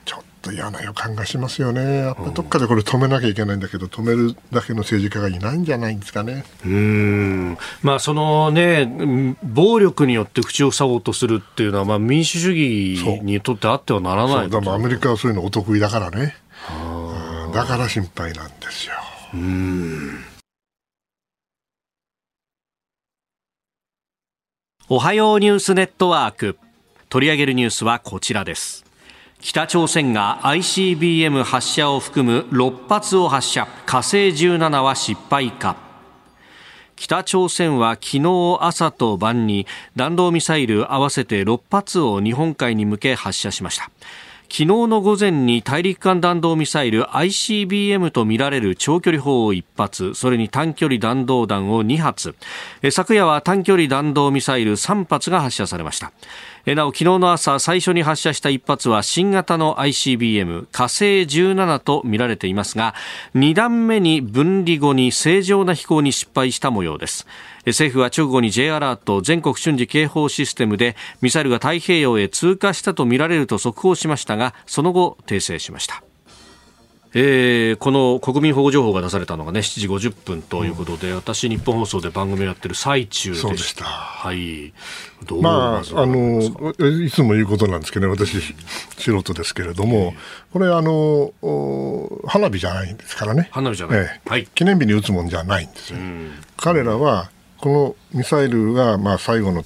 [0.05, 1.99] ちょっと嫌な予感がしますよね。
[1.99, 6.43] やっぱどっかでこれ止めなきゃいけないんだけど、止めるだけの政治家がいないんじゃないんですかね。
[6.65, 7.57] うん。
[7.81, 14.51] まあそのね、暴力によって口を塞ごうとするっていうのは、まあ民主主義にとってあってはならない。
[14.51, 16.35] そう、アメリカはそういうのお得意だからね。
[17.53, 18.93] だから心配なんですよ。
[19.33, 20.22] うん。
[24.95, 26.59] おはようニュースネットワーク。
[27.09, 28.85] 取り上げるニュースはこちらです。
[29.41, 33.67] 北朝鮮が ICBM 発射を含む6発を発射。
[33.87, 35.77] 火星17は失敗か。
[36.95, 43.89] 北朝鮮は昨日朝と晩に弾道ミサイル合わせて6発を日本海に向け発射しました。
[44.55, 52.35] 昨日の午前に大陸間弾道ミサイル ICBM とみられる長距離砲を1発それに短距離弾道弾を2発。
[52.91, 56.11] 昨夜は短距離弾道ミサイル3発が発射されました。
[56.65, 62.95] なお昨日の朝最初に発射した1発は新型の ICBM 火星17とみられていますが
[63.35, 67.27] 2段目に分離後に正常な飛行に失敗した模様です。
[67.65, 76.01] 政府は直後に J アラート全国瞬時警報システムでミサイルが太平洋へ通過したとみられると速報しましたがその後訂正しました。
[77.15, 83.57] えー、この国民保護情報が出されたのがね7時50分ということで、うん、私、日本放送で番組をやってる最中でした。
[83.57, 84.73] したはい。
[85.25, 86.41] どうまあ、あの、
[87.03, 88.41] いつも言うことなんですけどね、私、
[88.97, 90.15] 素人ですけれども、
[90.51, 91.31] これ、あの、
[92.27, 93.49] 花火じゃないんですからね。
[93.51, 93.99] 花火じゃない。
[93.99, 94.47] えー、はい。
[94.47, 95.99] 記念日に打つもんじゃないんですよ。
[95.99, 99.63] うん、彼らは、このミサイルが、まあ、最後の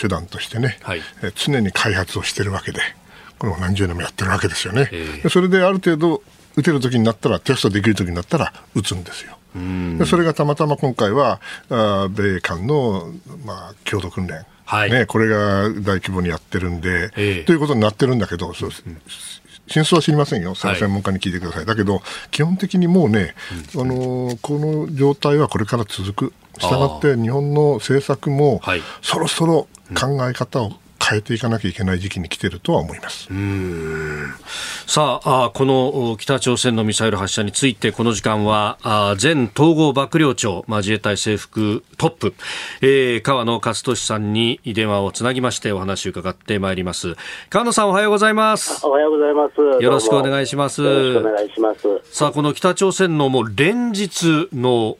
[0.00, 1.02] 手段としてね、はい、
[1.36, 2.80] 常に開発をしてるわけで、
[3.38, 4.88] これを何十年もやってるわけですよね。
[4.92, 6.22] えー、それである程度
[6.56, 9.36] 撃てる時になったら、テストできる時になったら撃つんですよ。
[9.98, 13.12] でそれがたまたま今回は、あ米韓の、
[13.44, 14.44] まあ、共同訓練。
[14.64, 18.70] はい、ね、これが大規模にやってるんで、ええ、ということになってるんだけど、そう
[19.66, 23.34] 真相は知りませんよ、その専門家に聞いてください、はい、だけど、基本的にもうね、
[23.74, 28.60] あのこの状態はこれから続く、したがって日本の政策も、
[29.02, 29.66] そろそろ
[29.98, 33.28] 考え方を変えていかなきゃいけない時期に来てるとは思います。
[34.86, 38.78] さあこの北朝鮮のミサイル発射についてこの時間は
[39.20, 42.34] 前統合幕僚長、まあ、自衛隊制服トップ、
[42.80, 47.16] えー、川野勝利さんに電話をつなぎましてお話を伺ってまいります。
[47.48, 48.84] 川野さんおはようございます。
[48.86, 49.82] おはようございます。
[49.82, 50.82] よろしくお願いします。
[50.82, 51.80] よろしくお願いします。
[52.12, 54.96] さあこの北朝鮮のもう連日の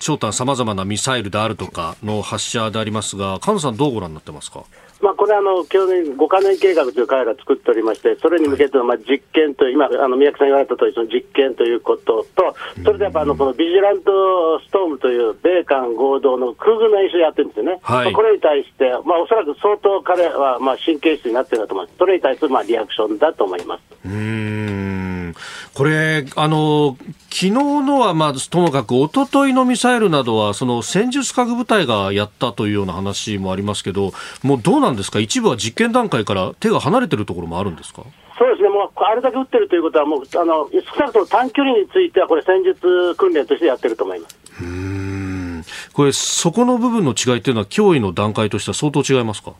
[0.00, 4.64] 長短さまざまなミサイルであるとかの発射でありますが川野さんどうご覧になってますか？
[5.00, 23.82] まあ、これあの、去年5か年計画という彼ら作っておりまして、それに向けてのまあ実験と、今、あの宮城さんが言われたとおり、その実験ということと、それでやっぱあのこのビジラントストームという米韓合同の空軍の演習をやってるんですよね、はい、まあ、これに対して、まあ、おそらく相当彼はまあ神経質になってるんだと思います、それに対するまあリアクションだと思います。
[24.04, 25.34] うん
[25.76, 38.04] これ、あの昨日のはまあともかく、一昨日のミサイルなどは、その戦術核部隊がやったというような話もありますけど、もうどうなんですか、一部は実験段階から手が離れてるところもあるんですか？
[38.38, 44.38] そうですね、もうあれだけ撃ってるということは、もうあの少なくとも短距離については、これ、戦術訓練としてやってると思います。
[44.62, 45.62] うん。
[45.92, 49.52] これ、そこの部分の違いというのは、脅威の段階としては相当違いますか？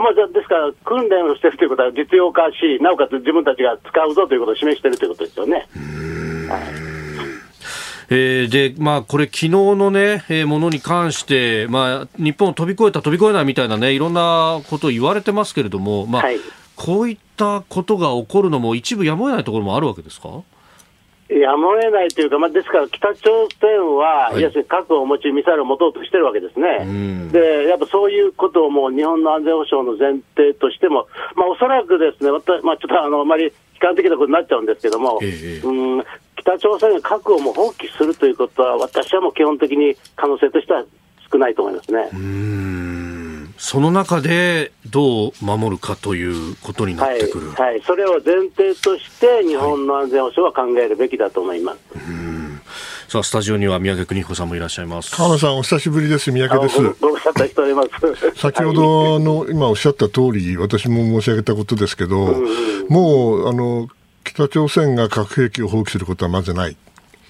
[0.00, 5.66] まあ、ですから、訓練をしているということは実用化し、なおかつ自分たちが使うぞということを示しているということですよね。
[6.48, 6.62] はい。
[8.10, 16.38] えー、で、まあ、これ、昨日のね、えー、ものに関して、まあ、日本を飛び越えた、飛び越えないみたいなね、いろんなことを言われてますけれども、まあ、はい、
[16.74, 20.28] こういったことが起こるのも、一部やむを得ないところもあるわけですか？
[21.28, 31.06] やむを得ないというか、まあ、ですから北朝鮮は、はい、要するに核を持ち、ミサイルを持とうとしてるわけですね、でやっぱそういうことをもう日本の安全保障の前提としても、
[31.36, 33.50] まあ、おそらくですね、まあ、ちょっとあのあまり悲
[33.80, 36.04] 観的なことになっちゃうんですけども、えうん
[36.38, 40.84] 北朝鮮が核をもう放棄するということは、私はもう基本的に可能性としては
[41.30, 42.08] 少ないと思いますね。
[43.58, 51.78] その中でどう守るかということになってくる、はい、はい、それを前提として、日本の安全保障は考えるべきだと思います。
[53.08, 55.16] さあ、スタジオには三宅邦彦さんもいらっしゃいます。
[55.16, 56.30] 川野さん、お久しぶりです。
[56.30, 56.76] 三宅です。
[57.00, 57.88] ご無沙汰しております。
[58.38, 63.88] 先ほどの、今おっしゃった通り、私も申し上げたことですけど、うんうん、もう、あの、
[64.24, 66.76] 北朝鮮が核兵器を放棄することはまずない。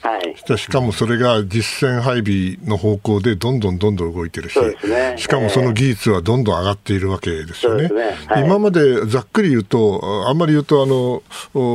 [0.09, 7.89] はい、しかもそれが実戦配備の方向でどんどんどんどん動いてるし、ね、しかもその技術はどんどん上がっているわけですよね。
[7.89, 8.17] ね。
[8.27, 11.23] はい、今までざっくり言うと、あんまり言うとあの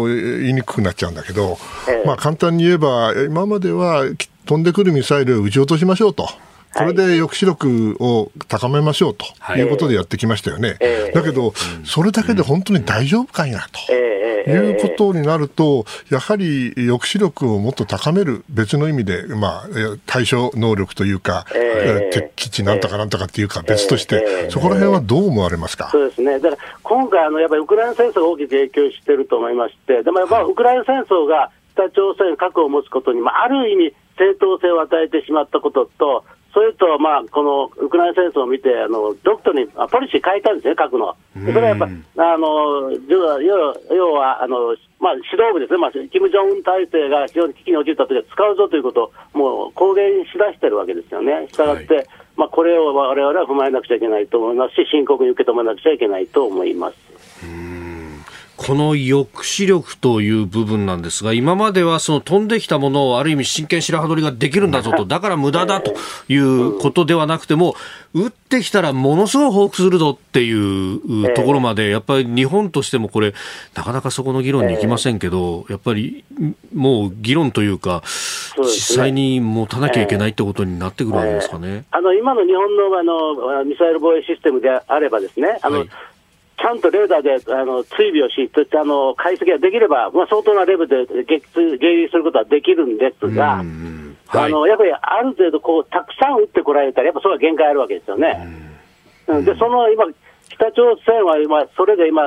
[0.08, 1.58] 言いにくくなっちゃうんだけど、
[1.88, 2.04] え。
[2.06, 4.04] まあ、簡単に言えば、今までは
[4.46, 6.28] 飛んでくるミサイルを撃ち落としましょうと。
[6.76, 9.62] これで抑止力を高めましょうとい。
[9.62, 10.78] うことでやってきましたよね。
[11.14, 11.54] だけど、
[11.86, 13.94] それだけで本当に大丈夫かいなと。
[14.46, 19.68] いうことになると、やはり抑止力をもっと高める、別の意味で、まあ、
[20.06, 21.46] 対処能力というか、
[22.12, 25.90] 敵基地なんとかなんとかっていうか、別として、そこら辺はどう思われますか？
[25.92, 41.18] そうですね、だから今回あの、やっぱりウクライナ戦争が大きく影響していると思いまして、でもやっぱウクライナ戦争が北朝鮮核を持つことに、まあ、ある意味、正当性を与えてしまったことと、それと、まあ、このウクライナ戦争を見て、あのドクトにポリシー変えたんですね、核の。
[41.34, 51.48] それはやっぱ、あの要はあの、まあ、指導部ですね、まあ、キム・ジョンウン体制が非常に危機に陥ったときは使うぞということを、もう公言しだしてるわけですよね。
[51.50, 52.08] したがって、はい、
[52.38, 57.73] まあ、これを我々は踏まえなくちゃいけないと思いますし、深刻に受け止めなくちゃいけないと思います。
[58.66, 65.94] この抑止力という部分なんですが、今まではその飛んできたものをある意味真剣白羽取りができるんだぞと、 だから無駄だと
[66.30, 67.76] いうことではなくても、
[68.14, 73.34] 撃ってきたらものすごい報復するぞっていうところまで、やっぱり日本としてもこれ、
[73.76, 76.24] なかなかそこの議論に行きませんけど、やっぱり
[76.74, 78.02] もう議論というか、
[78.60, 81.84] 実際に持たなきゃいけないってことになってくるわけですかね。
[81.92, 85.90] あの今の日本のあのミサイル防衛システムであればですね、あの、はい
[86.58, 93.64] ちゃんとレーダーであの追尾をし、あの解析ができれば、まあ、相当なレベルで撃墜することはできるんですが、
[94.28, 98.48] はい、あのやっぱりある程度こう、たくさん撃ってこられたら、やっぱそれは限界あるわけですよね。
[99.28, 100.06] でその今
[100.50, 102.22] 北朝鮮は今、それで今、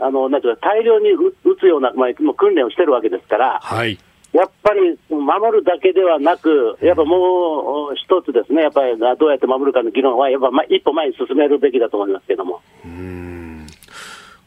[0.00, 3.98] あのなんていうか大量に撃つような、まあ、訓練をしてるわけですから、はい、
[4.32, 12.60] やっぱり守るだけではなく、やっぱもう一つですね、やっぱりどうやって守るかの議論は、やっぱ一歩前に進めるべきだと思いますけれども。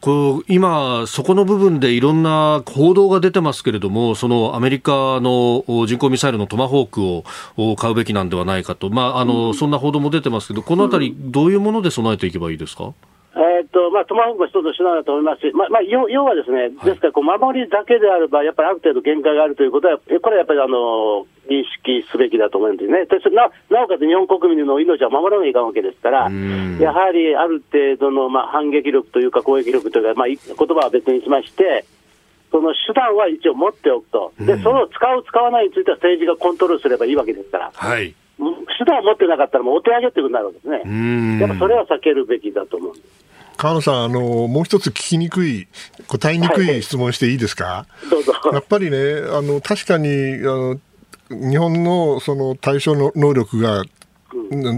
[0.04, 7.22] こう今、そこの部分でいろんな報道が出てますけれども、そのアメリカの人工ミサイルのトマホーク
[7.56, 12.92] を買うべきなんではないかと、まああの、うん、そんな報道も出てますけど、このあたり、どういうもので備えていけばいいですか？
[13.34, 23.06] えーとまあ、トマホークは一つ手段だと思いますし、まあまあ、要要はですね、ですからこう、守りだけであれば、やっぱりある程度限界があるということは、これはやっぱりあの認識すべきだと思うんですね。
[23.06, 26.30] でななおかつ日本国民の命は守らないかんわけですから、
[26.78, 31.84] やはりある程度の、まあ、反撃力というか攻撃力というか、まあ、言葉は別にしまして、
[32.52, 37.72] その手段は一応持っておくと、でその使う、使わないについては政治がコントロールすればいいわけですから。
[37.74, 38.14] はい
[38.78, 41.38] 手段を持ってなかったら、もうお手上げってことになるわけですね。
[41.40, 43.23] やっぱそれは避けるべきだと思うんです。
[43.56, 45.68] 川野さん、あの、もう一つ聞きにくい、
[46.08, 48.32] 答えにくい質問していいですか、はい、どうぞ。
[48.52, 48.96] やっぱりね、
[49.30, 50.80] あの、確かに、あの、
[51.30, 53.84] 日本のその対象の能力が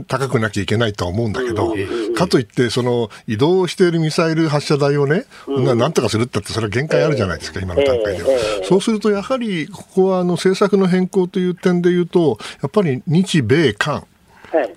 [0.06, 1.74] 高くなきゃいけないとは思うんだけど、
[2.14, 8.28] かといって、その移動しているミサイル発射台をね、なんとかするったって、それは限界あるじゃないですか、今の段階では。
[8.64, 14.04] そうすると、やはりここはあの政策の変更という点でいうと、やっぱり日米韓、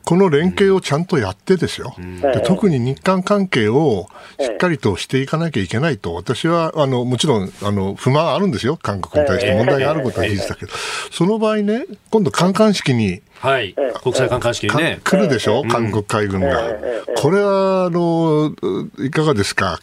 [0.04, 4.08] この連携をちゃんとやってですよ、で特に日韓関係を
[4.40, 10.72] しっかりとしていかなきゃいけないと、私はあのもちろんあの不満あるんですよ、韓国に対して問題があることは事実だけど、
[11.12, 13.74] その場合ね、今度、観艦式にはい、
[14.04, 15.00] 国際観艦式にね。
[15.04, 16.76] 来るでしょ、韓国海軍が。
[17.16, 18.52] これは、あの、
[19.00, 19.80] いかがですか、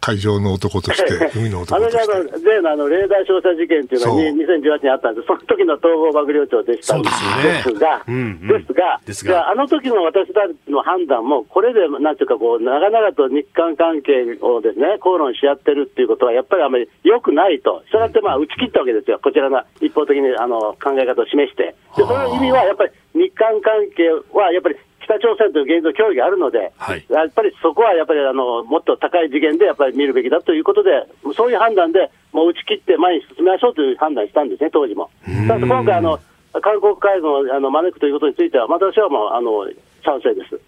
[0.00, 2.02] 海上の男として、 海の男として。
[2.02, 17.82] あの、例のあの、レーダー照射事件っていうのは2018年あったんで、その時の統合幕僚長でしたんですが、ですが、ですが、あの時の私たちの判断も、これで、なんていうか、こう、長々と日韓関係をですね、口論し合ってるっていうことは、やっぱりあまり良くないと。
[17.86, 19.18] したがって、まあ、打ち切ったわけですよ。
[19.22, 21.74] こちらが一方的に、あの、考え方を示して。
[21.98, 30.90] で、その意味は、やっぱり、日韓関係はやっぱり北朝鮮という現状、脅威があるので、はい、やっぱりそこはやっぱりあのもっと高い次元でやっぱり見るべきだということで、
[31.34, 35.10] そういう判断で、もう打ち切って前に進めましょうという判断したんですね、当時も。
[35.48, 36.20] ただ今回あの、
[36.62, 39.66] 韓国海軍をあの招くということについては、私はもうあの
[40.04, 40.60] 賛成です。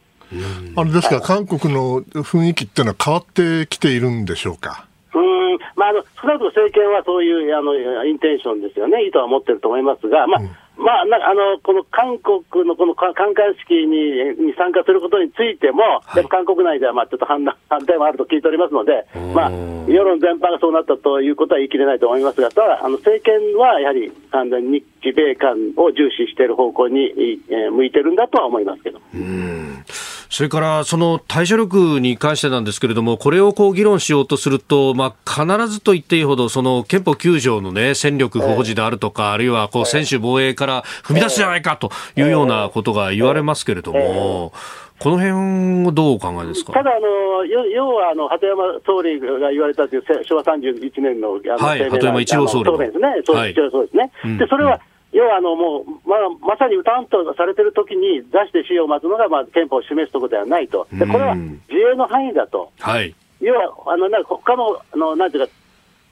[0.76, 4.86] あれですか、韓国の雰囲気っていうのは変わってきているんでしょうか？
[5.12, 7.74] うんまあ、あの少なくとも政権はそういうあの
[8.04, 10.50] インテンションですよね、意図は持ってると思いますが、まあ、うん
[10.80, 19.04] まあ、なあのこの韓国のこの観艦式にに参加することについても、はい、韓国内ではまあちょっと反反対もあると聞いておりますので、
[19.34, 19.50] まあ、
[19.86, 27.12] 世論全般がそうなったということは言い切れないと思いますが、ただ、あの政権はやはり完全に日米韓を重視している方向に、
[27.50, 29.00] えー、向いてるんだとは思いますけど。
[29.14, 29.84] うん
[30.30, 44.52] それからその対処力に関してなんですけれども、これをこう議論しようとすると、まあ、必ずと言っていいほど、その憲法9条の、ね、戦力保持であるとか、あるいはこう専守防衛から踏み出すじゃないかというようなことが言われますけれども。
[45.00, 46.74] この辺をどうお考えですか？
[46.74, 53.54] ただあの、要はあの鳩山総理が言われたという昭和31年のあの、はい、鳩山一郎総理ですね、そうで
[53.90, 54.78] すね、でそれは
[55.12, 65.52] 要はあのもう、まあ、まさに歌んとされてる時に出して死を待つのが、まあ、憲法を示すところではないと、でこれは自衛の範囲だと、はい、要はあのなんか他のあのなんていうか、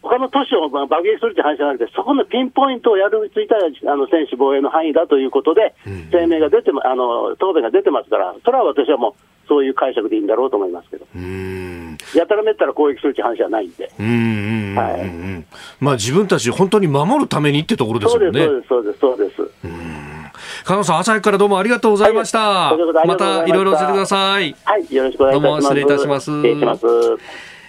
[0.09, 5.75] 他の都市を爆撃するという話じゃなくて、そこのピンポイントをやるついたあの専守防衛の範囲だということで、
[6.11, 9.13] 声明が出てあの答弁が出てますから、それは私はもう、
[9.47, 11.07] そういう解釈でいいんだろうと思いますけど。
[12.15, 13.91] やたらめったら攻撃するって話はないんで。
[15.97, 18.47] 自分たち本当に守るためにってところですよね。
[18.69, 19.61] そうです、そうです、そうです。
[19.63, 19.89] そうです
[20.65, 22.77] 加納さん、朝早くからどうもありがとうございました。
[23.07, 24.55] またいろいろ教えてください。
[24.65, 25.43] はい、よろしくお願いします。
[25.43, 26.31] どうも失礼いたします。
[26.31, 26.87] 失礼します。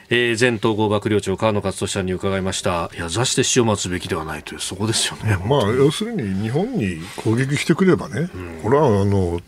[0.09, 2.89] えー、前統合幕僚長河野克俊さんに伺いました。
[2.95, 9.39] いや座して死を待つべきではないというそこですよね、まあ、要するに日本に攻撃してくればね、うん、これはあの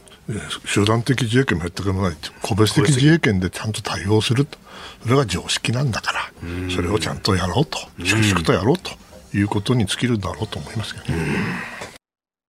[0.65, 4.57] 集団的自衛権もやってくれない個別的自衛権でちゃんと対応すると。
[5.03, 6.31] それが常識なんだから、
[6.69, 8.91] それをちゃんとやろうと粛々とやろうと
[9.35, 11.70] いうことに尽きるだろうと思いますけどね。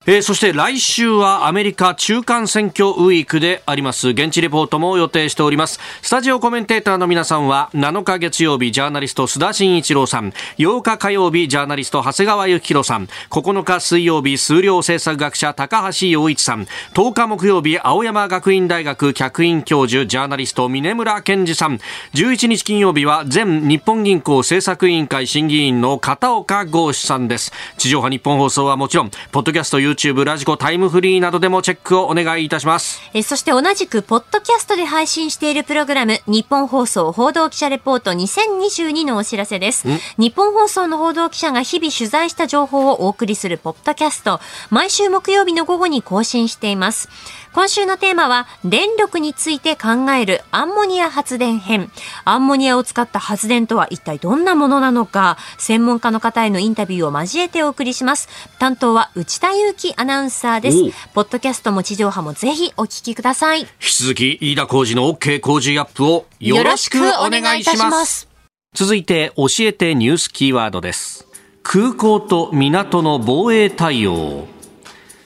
[0.04, 4.08] えー、そして来週はアメリカ中間選挙ウィークであります。
[4.08, 5.78] 現地レポートも予定しております。
[6.02, 10.32] スタジオコメンテーターの皆さんは7日月曜日ジャーナリスト須田慎一郎さん。
[10.58, 13.06] 8日火曜日ジャーナリスト長谷川幸宏さん。
[13.30, 16.66] 9日水曜日数量政策学者高橋洋一さん。
[16.94, 21.78] 10日木曜日青山学院大学客員教授ジャーナリスト峰村健二さん。
[22.14, 27.52] 11日金曜日は前日本銀行政策委員会審議委員の片岡剛志さんです。
[27.78, 33.00] 地上波日本放送はもちろんポッドキャスト YouTube ラジコタイムフリーなどでもチェックをお願いいたします。
[33.12, 39.86] えそして同じくポッドキャストで配信しているプログラム日本放送報道記者レポート2022のお知らせです。
[40.18, 44.40] 日本放送の報道記者が日々取材した情報をお送りするポッドキャスト
[44.70, 47.08] 毎週木曜日の午後に更新しています
[47.54, 51.92] 今週のテーマは電力について考えるアンモニア発電編。
[52.24, 55.36] アンモニアを使った発電とは一体どんなものなのか。
[55.58, 58.28] 専門家の方へのインタビューを交えてお送りします。
[58.58, 60.78] 担当は内田裕樹アナウンサーです。
[61.12, 63.60] ポッドキャストも地上波もぜひお聞きください。
[63.60, 68.28] 引き続き飯田浩二の OK 工事アップをよろしくお願いします。
[68.74, 71.26] 続いて教えてニュースキーワードです。
[71.62, 74.46] 空港と港の防衛対応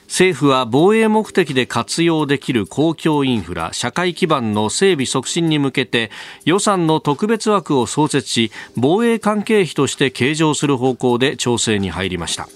[0.07, 6.11] 政府は防衛目的で活用できる公共インフラ社会基盤の整備促進に向けて
[6.45, 12.47] 予算の特別枠を創設し防衛関係費として計上する方向で調整に入りました。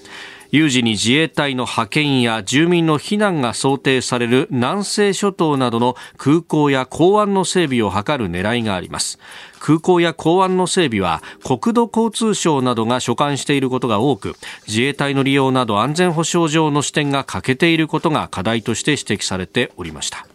[0.52, 9.18] 有事に自衛隊の派遣や住民の避難が想定される南西諸島などの空港や港湾の整備を図る狙いがあります。
[9.60, 14.36] 空港や港湾の整備は国土交通省などが所管していることが多く
[14.68, 20.28] 自衛隊の利用など安全保障上の視点が欠けていることが課題として指摘されておりました。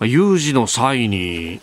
[0.00, 1.60] 有事の際に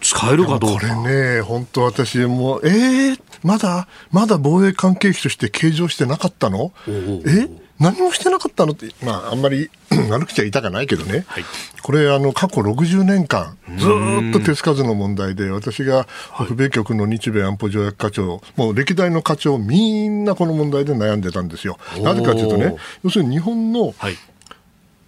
[0.00, 0.86] 使えるかどうか。
[0.94, 6.72] これね、本当私も、えー、まだ、まだ防衛関係費として計上してなかったの？
[6.88, 8.72] え何もしてなかったの？
[8.72, 9.70] って、まあ、あんまり
[10.10, 11.44] 悪口は言いたかないけどね、はい、
[11.82, 21.78] これ、あの過去60年間、ずっと手つかずの問題で、私が北米局の日米安保条約課長、もう歴代の課長、みんなこの問題で悩んでたんですよ。
[22.00, 23.94] なぜかというとね、要するに日本の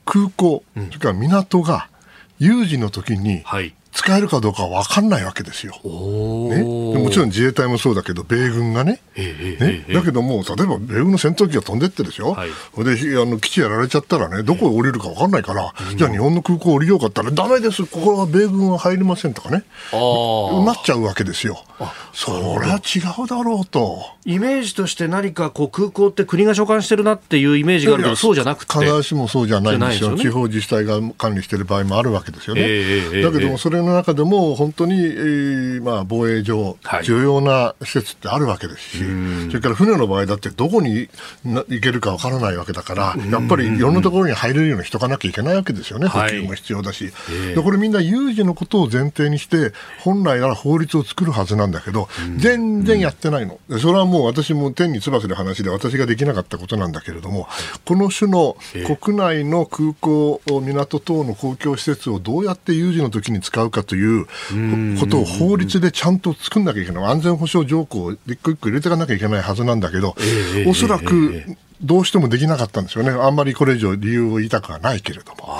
[0.04, 1.88] 空港、それから港が
[2.38, 5.72] 有事の時に、はい使えるかどうか分かんないわけですよ。
[5.82, 21.64] ね、もちろん自衛隊もそうだけど、米軍がね、ねだけども、例えば米軍の戦闘機が飛んでってですよ、はい、であの基地やられちゃったらね、どこへ降りるか分かんないから、うん、じゃあ日本の空港降りようかったら、だめです、ここは米軍は入りませんとかね、なっちゃうわけですよ。
[22.12, 24.04] それは違うだろうと。
[24.24, 28.72] イメージとして何かこう空港って国が所管してるなっていうイメージがあるけど、そうじゃなくて。
[28.72, 30.16] 必ずしもそうじゃないんですよ。
[30.16, 32.62] 地方自治体が管理している場合もあるわけですよね。
[32.64, 38.98] えー、だけども、それの中でも本当に、えーまあ、防衛上、重要な施設ってあるわけですし、
[39.48, 41.08] それから船の場合だってどこに
[41.44, 47.12] 行けるかわからないわけだから、やっぱりいろんなところに入れるようにしとかなきゃいけないわけですよね、補給も必要だし、
[47.54, 53.58] でこれみんな有事のことを前提にして、本来なら法律を作るはずなんだけど、全然やってないの。
[53.78, 57.48] それはもう私も天に翼で話で私ができなかったことなんだけれども、
[57.84, 58.56] この種の
[58.96, 64.26] 国内の空港、港等の公共施設をどうやって有事の時に使うかという
[64.98, 70.14] ことを法律でちゃんと作んなきゃいけない、安全保障条項を一個一個入れていかなきゃいけないはずなんだけど、
[70.66, 71.44] おそらく
[71.82, 75.58] どうしてもできなかったんですよね、あんまりこれ以上理由を言いたくはないけれども、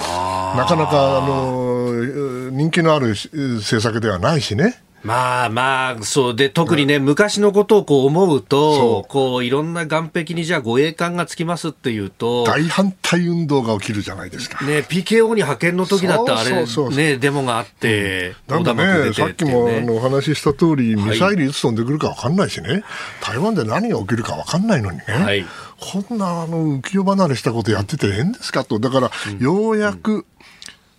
[0.57, 4.83] なかなかあの人気のある政策ではないしね。
[5.03, 14.65] まあまあ、そうで、特にね、昔のことをこう思うと、こう、いろんな岸壁にじゃあ護衛艦がつきますっていうと、大反対運動が起きるじゃないですか。
[14.65, 16.51] ね、PKO に派遣の時だったあれ、
[16.97, 22.83] ね、デモがあって、うん、なんかね、さっきもあのお話しした通り、ミサイルいつ飛んでくるか分かんないしね、はい、
[23.23, 25.05] 台湾で何が起きるか分かんないのにね。
[25.07, 25.47] はい。
[25.81, 30.25] こんなあの浮世離れしたことやってて変ですかと、だから、ようやく、うん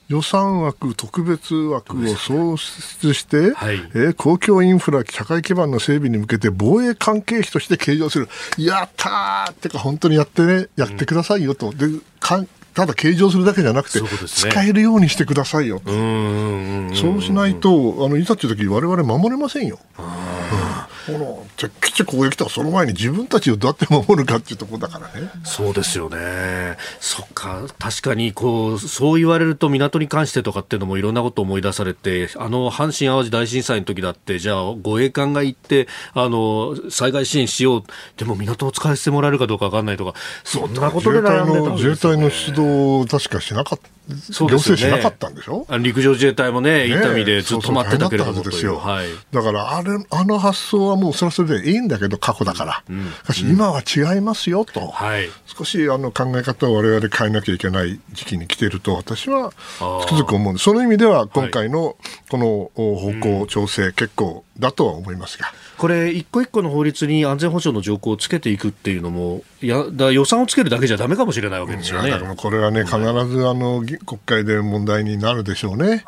[0.10, 8.28] 予算枠、特別枠を創出して、はい、えー、公共インフラ、社会基盤の整備に向けて防衛関係費として計上する。
[8.57, 11.72] やったーってか、本当にやってね、やってくださいよと。
[11.72, 11.88] で
[12.20, 12.43] か
[12.74, 15.91] ただ計上するだけじゃなくて、ね、使えるようにしてくださいよと。
[16.95, 19.80] そうしないと、あのいざという時我々守れませんよ。
[21.06, 25.30] このじゃ基地攻撃とはその前に自分たちをどうやって守るかっていうところだからね。
[25.43, 26.78] そうですよね。
[27.00, 37.84] そっか、確かにこう、そう言われると港に関してとかっていうのもいろんなことを思い出されて、あの阪神・淡路大震災の時だって、じゃあ護衛艦が行って、あの、災害支援しよう。
[38.18, 43.99] でも港を使わせてもらえるかどうかわかんないとか、そんなことで悩んでたんです、ね、自衛隊の出動確かしなかった。
[44.32, 45.66] そうですよね、なかったんでしょ？
[45.80, 61.97] 陸上自衛隊もね、伊丹でずっと待ってたけれどもですよ、はい、だからあれあの発想はもうそれはそれでいいんだけど、過去だから、うん、しかし今は違いますよと、はい、少しあの考え方を我々変えなきゃいけない時期に来ていると、私はつくづく思うんです、その意味では今回の
[62.30, 65.51] この方向調整、結構だとは思いますが。
[65.78, 72.14] これ、一個一個の法律に安全保障の条項をつけていくっていうのも、やだ予算をつけるだけじゃだめかもしれないわけですよね。
[72.36, 76.03] これはね、必ずあの国会で問題になるでしょうね、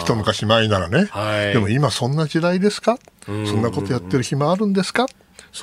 [0.00, 5.06] 一昔前ならね、はい、でも今、そんな時代ですか、そんなことやってる暇あるんですか？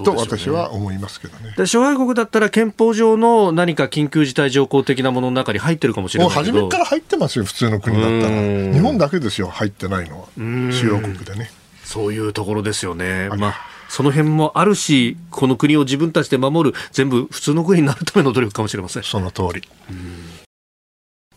[0.04, 1.54] と私は思いますけどね。
[1.56, 8.74] で諸外国だったら憲法上の何か緊急事態条項的なものの中に入ってるかもしれないもう初めから入ってますよ、普通の国だったら。
[8.74, 11.52] 日本だけですよ、入ってないのは、主要国でね。
[11.84, 13.30] そういうところですよね。
[13.38, 13.56] まあ
[13.90, 19.04] その辺もあるし、この国を自分たちで守る、全部普通の国になるための努力かもしれません。
[19.04, 19.62] その通り。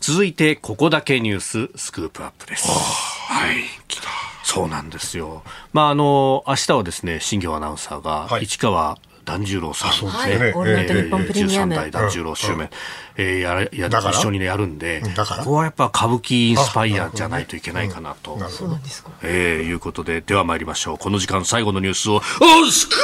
[0.06, 3.56] 続いてここだけニューススクープアップですはい
[3.88, 4.06] 来た
[4.44, 5.42] そうなんですよ
[5.72, 11.74] まああの明日はですね新業アナウンサーが市川團十郎さん、はい、オールナイト日本プレミアム。
[11.74, 12.70] 代團十郎襲名、
[13.16, 18.38] えー、やや一緒にねやるんで、ここはやっぱ歌舞伎インスパイアじゃないといけないかなと。
[18.48, 19.10] そうなんですか。
[19.22, 20.98] えー、いうことで、では参りましょう。
[20.98, 22.22] この時間最後のニュースを、お
[22.70, 22.94] スク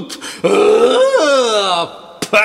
[0.00, 0.06] ー
[0.42, 2.38] プアッパ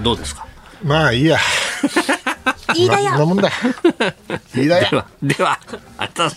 [0.00, 0.46] どうですか？
[0.82, 1.38] まあいいや。
[2.74, 3.18] いいだよ。
[3.18, 3.50] なもんだ。
[4.56, 4.88] いいだよ。
[4.90, 5.58] では、では、
[5.98, 6.30] あた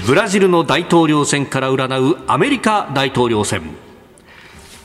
[0.00, 3.62] ブラジルの大統領選から占うアメリカ大統領選。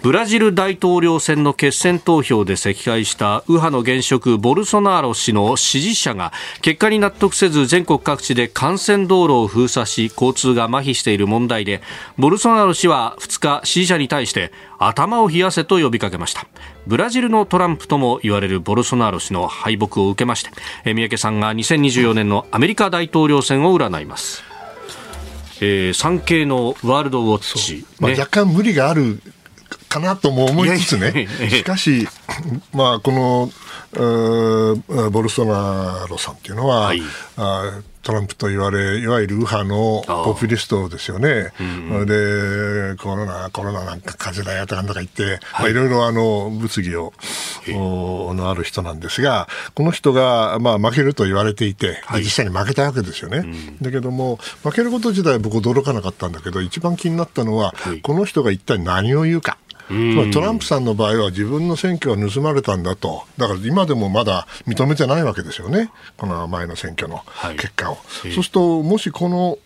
[0.03, 6.31] ブラジル大統領選の決選投票で惜敗した右派の現職ボルソナーロ氏の支持者が
[6.61, 11.81] 結果に納得せず全国各地で幹線道路を封鎖し交通が麻痺している問題で
[12.17, 16.45] ボルソナーロ氏は2日支持者に対して頭を冷やせと呼びかけました。
[16.85, 20.43] ブラジルのトランプとも言われるボルソナーロ氏の敗北を受けまし
[20.83, 24.56] て三宅さんが2024年のアメリカ大統領選を占います。
[25.59, 29.21] えー、産経のワールドウォッチ、まあ、若干無理がある
[29.89, 32.07] かなとも思いつつね、しかし、
[32.73, 33.49] まあ、この
[33.97, 37.01] ボルソナロさんっていうのは、はい、
[37.37, 41.51] あトランプと言われ、いわゆる右派のポピュリストですよね。
[41.59, 45.73] うん、で、コロナ、コロナなんか風邪だよとかなんとか言って、はい。
[45.73, 47.11] ろいろあの、物議を、
[47.67, 53.39] のある人なんですが、この人が、まあ、負けると言われていて、はい、実際に負けたわけですよね。
[53.39, 59.57] うん、だけども、負けること自体は僕驚かなかったんだけど、一番気になったのは、はい、この人が一体何を言うか。
[59.87, 67.23] つまりトランプさんの場合は自分の選挙は盗まれたんだと、だから今でもまだ認めてないわけですよね、この前の選挙の
[67.55, 67.95] 結果を。
[67.95, 69.57] はい、そうすると、もしこの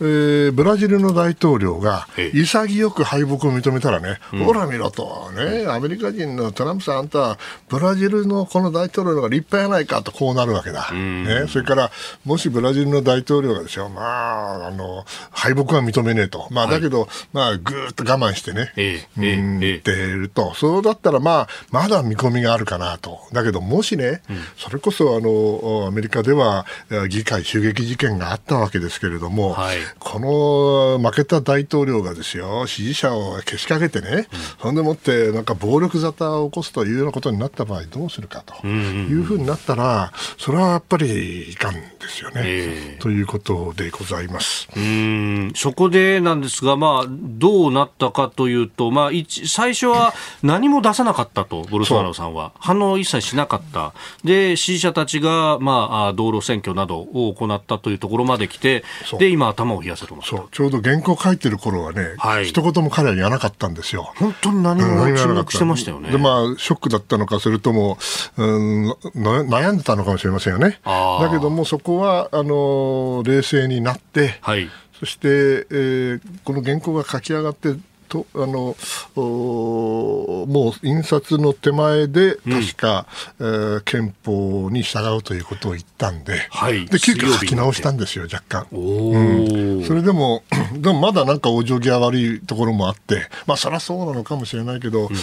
[0.00, 7.38] えー、ブラジルの大統領が潔く敗北を認めたらね、ほら見ろと、ね、アメリカ人のトランプさん、あんた、
[7.68, 11.90] ブラジルのこの大統領が立派やないかとこうなるわけだ、ね、それから
[12.24, 26.66] もしブラジルの大統領がですよ、まあ、あの敗北は認めねえと、まあ、だけど、はい、まあ、ぐーっと我慢してね、ええうんえってると、そうだったら、まあ、まだ見込みがあるかなと、だけど、もしね、うん、それこそあのアメリカでは
[27.08, 34.26] 議会襲撃事件があったわけですけれども、はいこの負けた大統領がですよ、支持者をけしかけてね、うん、
[34.60, 42.42] そんでもって、なんか暴力沙汰を起こすというようなことになった場合、どうするかというふうになったら、それはやっぱりいかんですよね。
[42.44, 44.68] えー、ということでございます。
[44.76, 45.52] うん。
[45.54, 49.10] そこでなんですが、まあ、どうなったかというと、まあ、
[49.46, 50.12] 最初は
[50.42, 52.52] 何も出さなかったと、ボルソナロさんは。
[52.58, 53.92] 反応一切しなかった。
[54.24, 58.84] で、支持者たちが、まあ、道路選挙などを行ったというところまで来て、
[59.18, 64.12] で、今、頭を冷やせとそうちょうど原稿書いてる頃はね、はい、一言も彼は言わなかったんですよ。
[64.16, 66.10] 本当に何も注目してましたよね。
[66.10, 67.98] で、まあ、ショックだったのか、それとも、
[68.36, 70.80] うん、悩んでたのかもしれませんよね。
[70.84, 74.68] だけども、そこは、あの、冷静になって、はい、
[74.98, 77.74] そして、えー、この原稿が書き上がって、
[78.12, 78.76] とあの
[79.16, 83.06] もう印刷の手前で確か、
[83.38, 88.66] うん、えー、憲法に従うということを言ったんで、はい、で急遽書き直したんですよ、若干。
[88.70, 90.42] うん、それでも、
[90.74, 95.14] でもまだなんか往生際悪いところもあって、まあそりゃそうなのかもしれないけど、うん、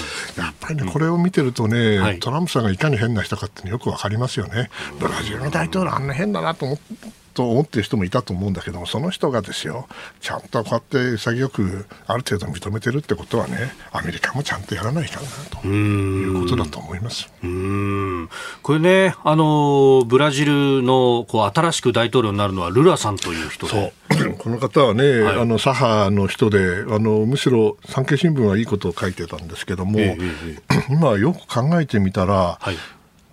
[0.42, 4.72] やっぱりね、これを見てるとね、はい、トランプさんがいかに変な人かってよくわかりますよね。
[5.00, 7.19] ブラジルの大統領あんな変だなと思って。
[7.34, 9.88] と思ってる人もいたと思うんだけどもその人がですよ
[10.22, 15.28] ちゃんとこうやって潔くある程度認めてるってことはねアメリカもちゃんとやらないかな
[15.62, 17.32] ということだと思います。
[17.44, 18.30] うん。
[18.62, 23.94] これねあのブラジルのこう新しく大統領になるのはルラさんという人で。
[24.40, 32.76] この方はね、はい、あの左派の人であのむしろ産経新聞はいいことを書いてたんですけども、えー、 今よく考えてみたら、はい、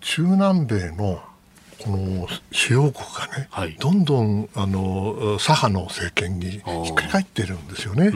[0.01, 1.23] 中南米の
[1.79, 8.11] この主要国がね、はい、どんどんあの左派の政権にひっくり返ってるんですよね。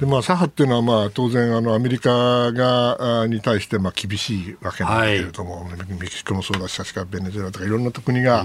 [0.00, 8.44] でまあ、左派っていうのは、まあ、当然あのアメリカがに対してまあ厳しいわけなんだけれども、はい、メキシコもそうだし確かベネズエラとかいろんな国が、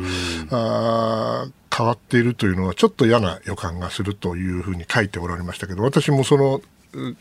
[0.52, 6.62] あ変わっているというのはちょっと嫌な予感がするというふうに書いておられましたけど私もその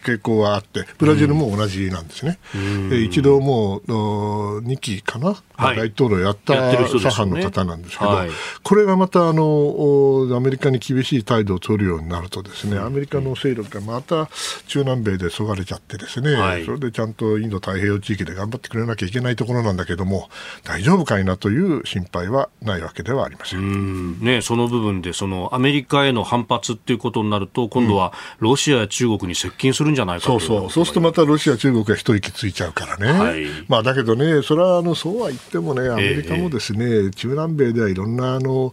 [0.05, 2.39] 傾向はあって、ブラジルも同じなんですね。
[2.55, 8.31] うん、一度もう2期かな、はい、大統領やった左派の方なんですけど、はい、
[8.63, 14.29] これがまたあのアメリカに厳しい態度を取るようになるとですね、アメリカの勢力がまた
[14.67, 20.29] 中南米でそがれちゃってですね、はい、それでちゃんとインド太平洋地域で頑張ってくれなきゃいけないところなんだけども、
[20.65, 24.21] 大丈夫かいなという心配はないわけではありません。
[24.21, 38.73] ね、その部分でそのアメリカへの反発っていうことになると、今度はロシアや中国に接近近するんじゃないかそうそう、そうするとまたロシア、中国が一息ついちゃうからね、はい、まあ、だけどね、それはあのそうは言ってもね、アメリカもですね、えー、中南米ではいろんなあの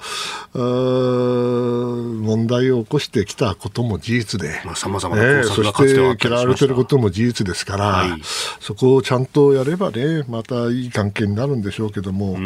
[0.53, 8.21] 問題を起こしてきたことも事実で、さまざ、まなえー、そして嫌われてることも事実ですから、はい、
[8.59, 12.39] そこをちゃんとやればね、またいい関係になるんでしょうけども、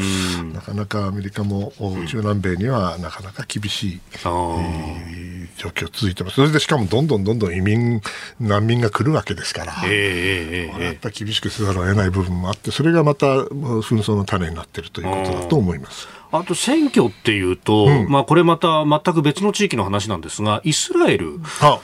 [0.54, 1.72] なかなかアメリカも
[2.08, 6.36] 中南米にはなかなか厳しい、えー、状況続いてます。
[6.36, 8.02] それでしかもどんどんどんどん移民、
[8.40, 16.08] 難民が来るわけですから、えー、やっぱり厳しくせざるを得ない部分もあって、それがまた紛争の種になっているということだと思います。
[16.32, 21.80] あと選挙っていうと、うん、まあこれまた全く別の地域の話なんですが、イスラエル、あ。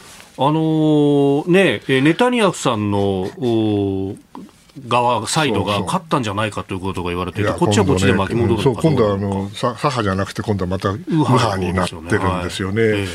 [0.54, 3.30] のー、ね、ネタニヤフさんの
[4.88, 13.06] 側、サイドが勝ったんじゃないかということが言われていて、こっちはこっちで巻き戻る、今度はあの左派じゃなくて、今度はまた右派になってるんですよね。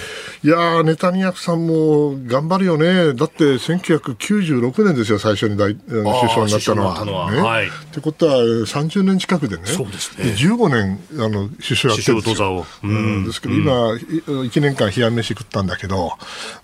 [0.42, 0.48] い。
[0.48, 7.04] やネタニヤフさんも頑張るよね、だって1996年ですよ、最初に大首相になったのは。
[7.04, 7.32] のは。
[7.32, 7.40] ね。
[7.40, 10.24] はい、ってことは、30年近くでね、そうですね。
[10.32, 12.66] 15年あの首相やってるんですよ。
[12.82, 16.12] うん、ですけど、今、1年間、冷や飯食ったんだけど、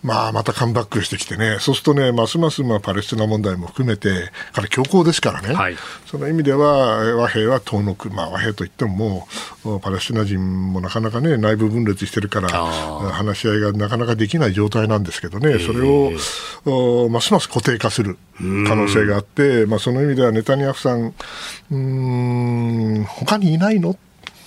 [0.03, 5.77] まあ、またカムバックしてきてね、そうするとね、ますますまあパレスチナ問題も含めて、彼、強硬ですからね、はい、
[6.07, 9.27] その意味では和平は遠のく、まあ、和平といっても
[9.65, 21.15] もうパレスチナ人もなかなかね内部分裂してるから話し合いがなかなかできない状態なんですけどね、それをますます固定化する可能性があって、まあ、その意味ではネタニヤフさん
[21.71, 23.97] うん他にいないの？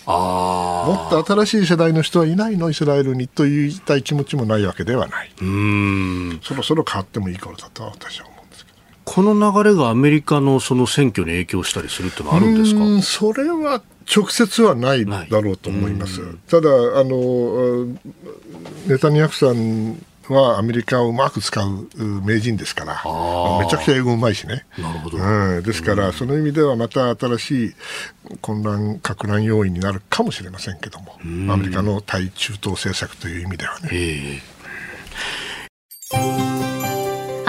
[0.06, 5.32] もっと新しい世代の人はいないの、イスラエルにと言いたい気持ちもないわけではない。
[6.44, 8.33] そろそろ変わってもいい頃だと私は思
[9.06, 13.02] この流れがアメリカのその選挙に影響したりするってのはあるんですか？
[13.02, 13.82] それは
[14.14, 16.22] 直接はないだろうと思います。
[16.50, 17.86] ただあの、
[18.88, 21.90] ネタニヤフさんはアメリカをうまく使う
[22.24, 23.02] 名人ですから、
[23.62, 24.66] めちゃくちゃ英語うまいしね。
[24.78, 25.18] なるほど。
[25.18, 27.74] うん、ですから、その意味ではまた新しい
[28.40, 31.18] 混乱、か乱要因になるかもしれませんけども、
[31.52, 34.42] アメリカの対中東政策という意味ではね。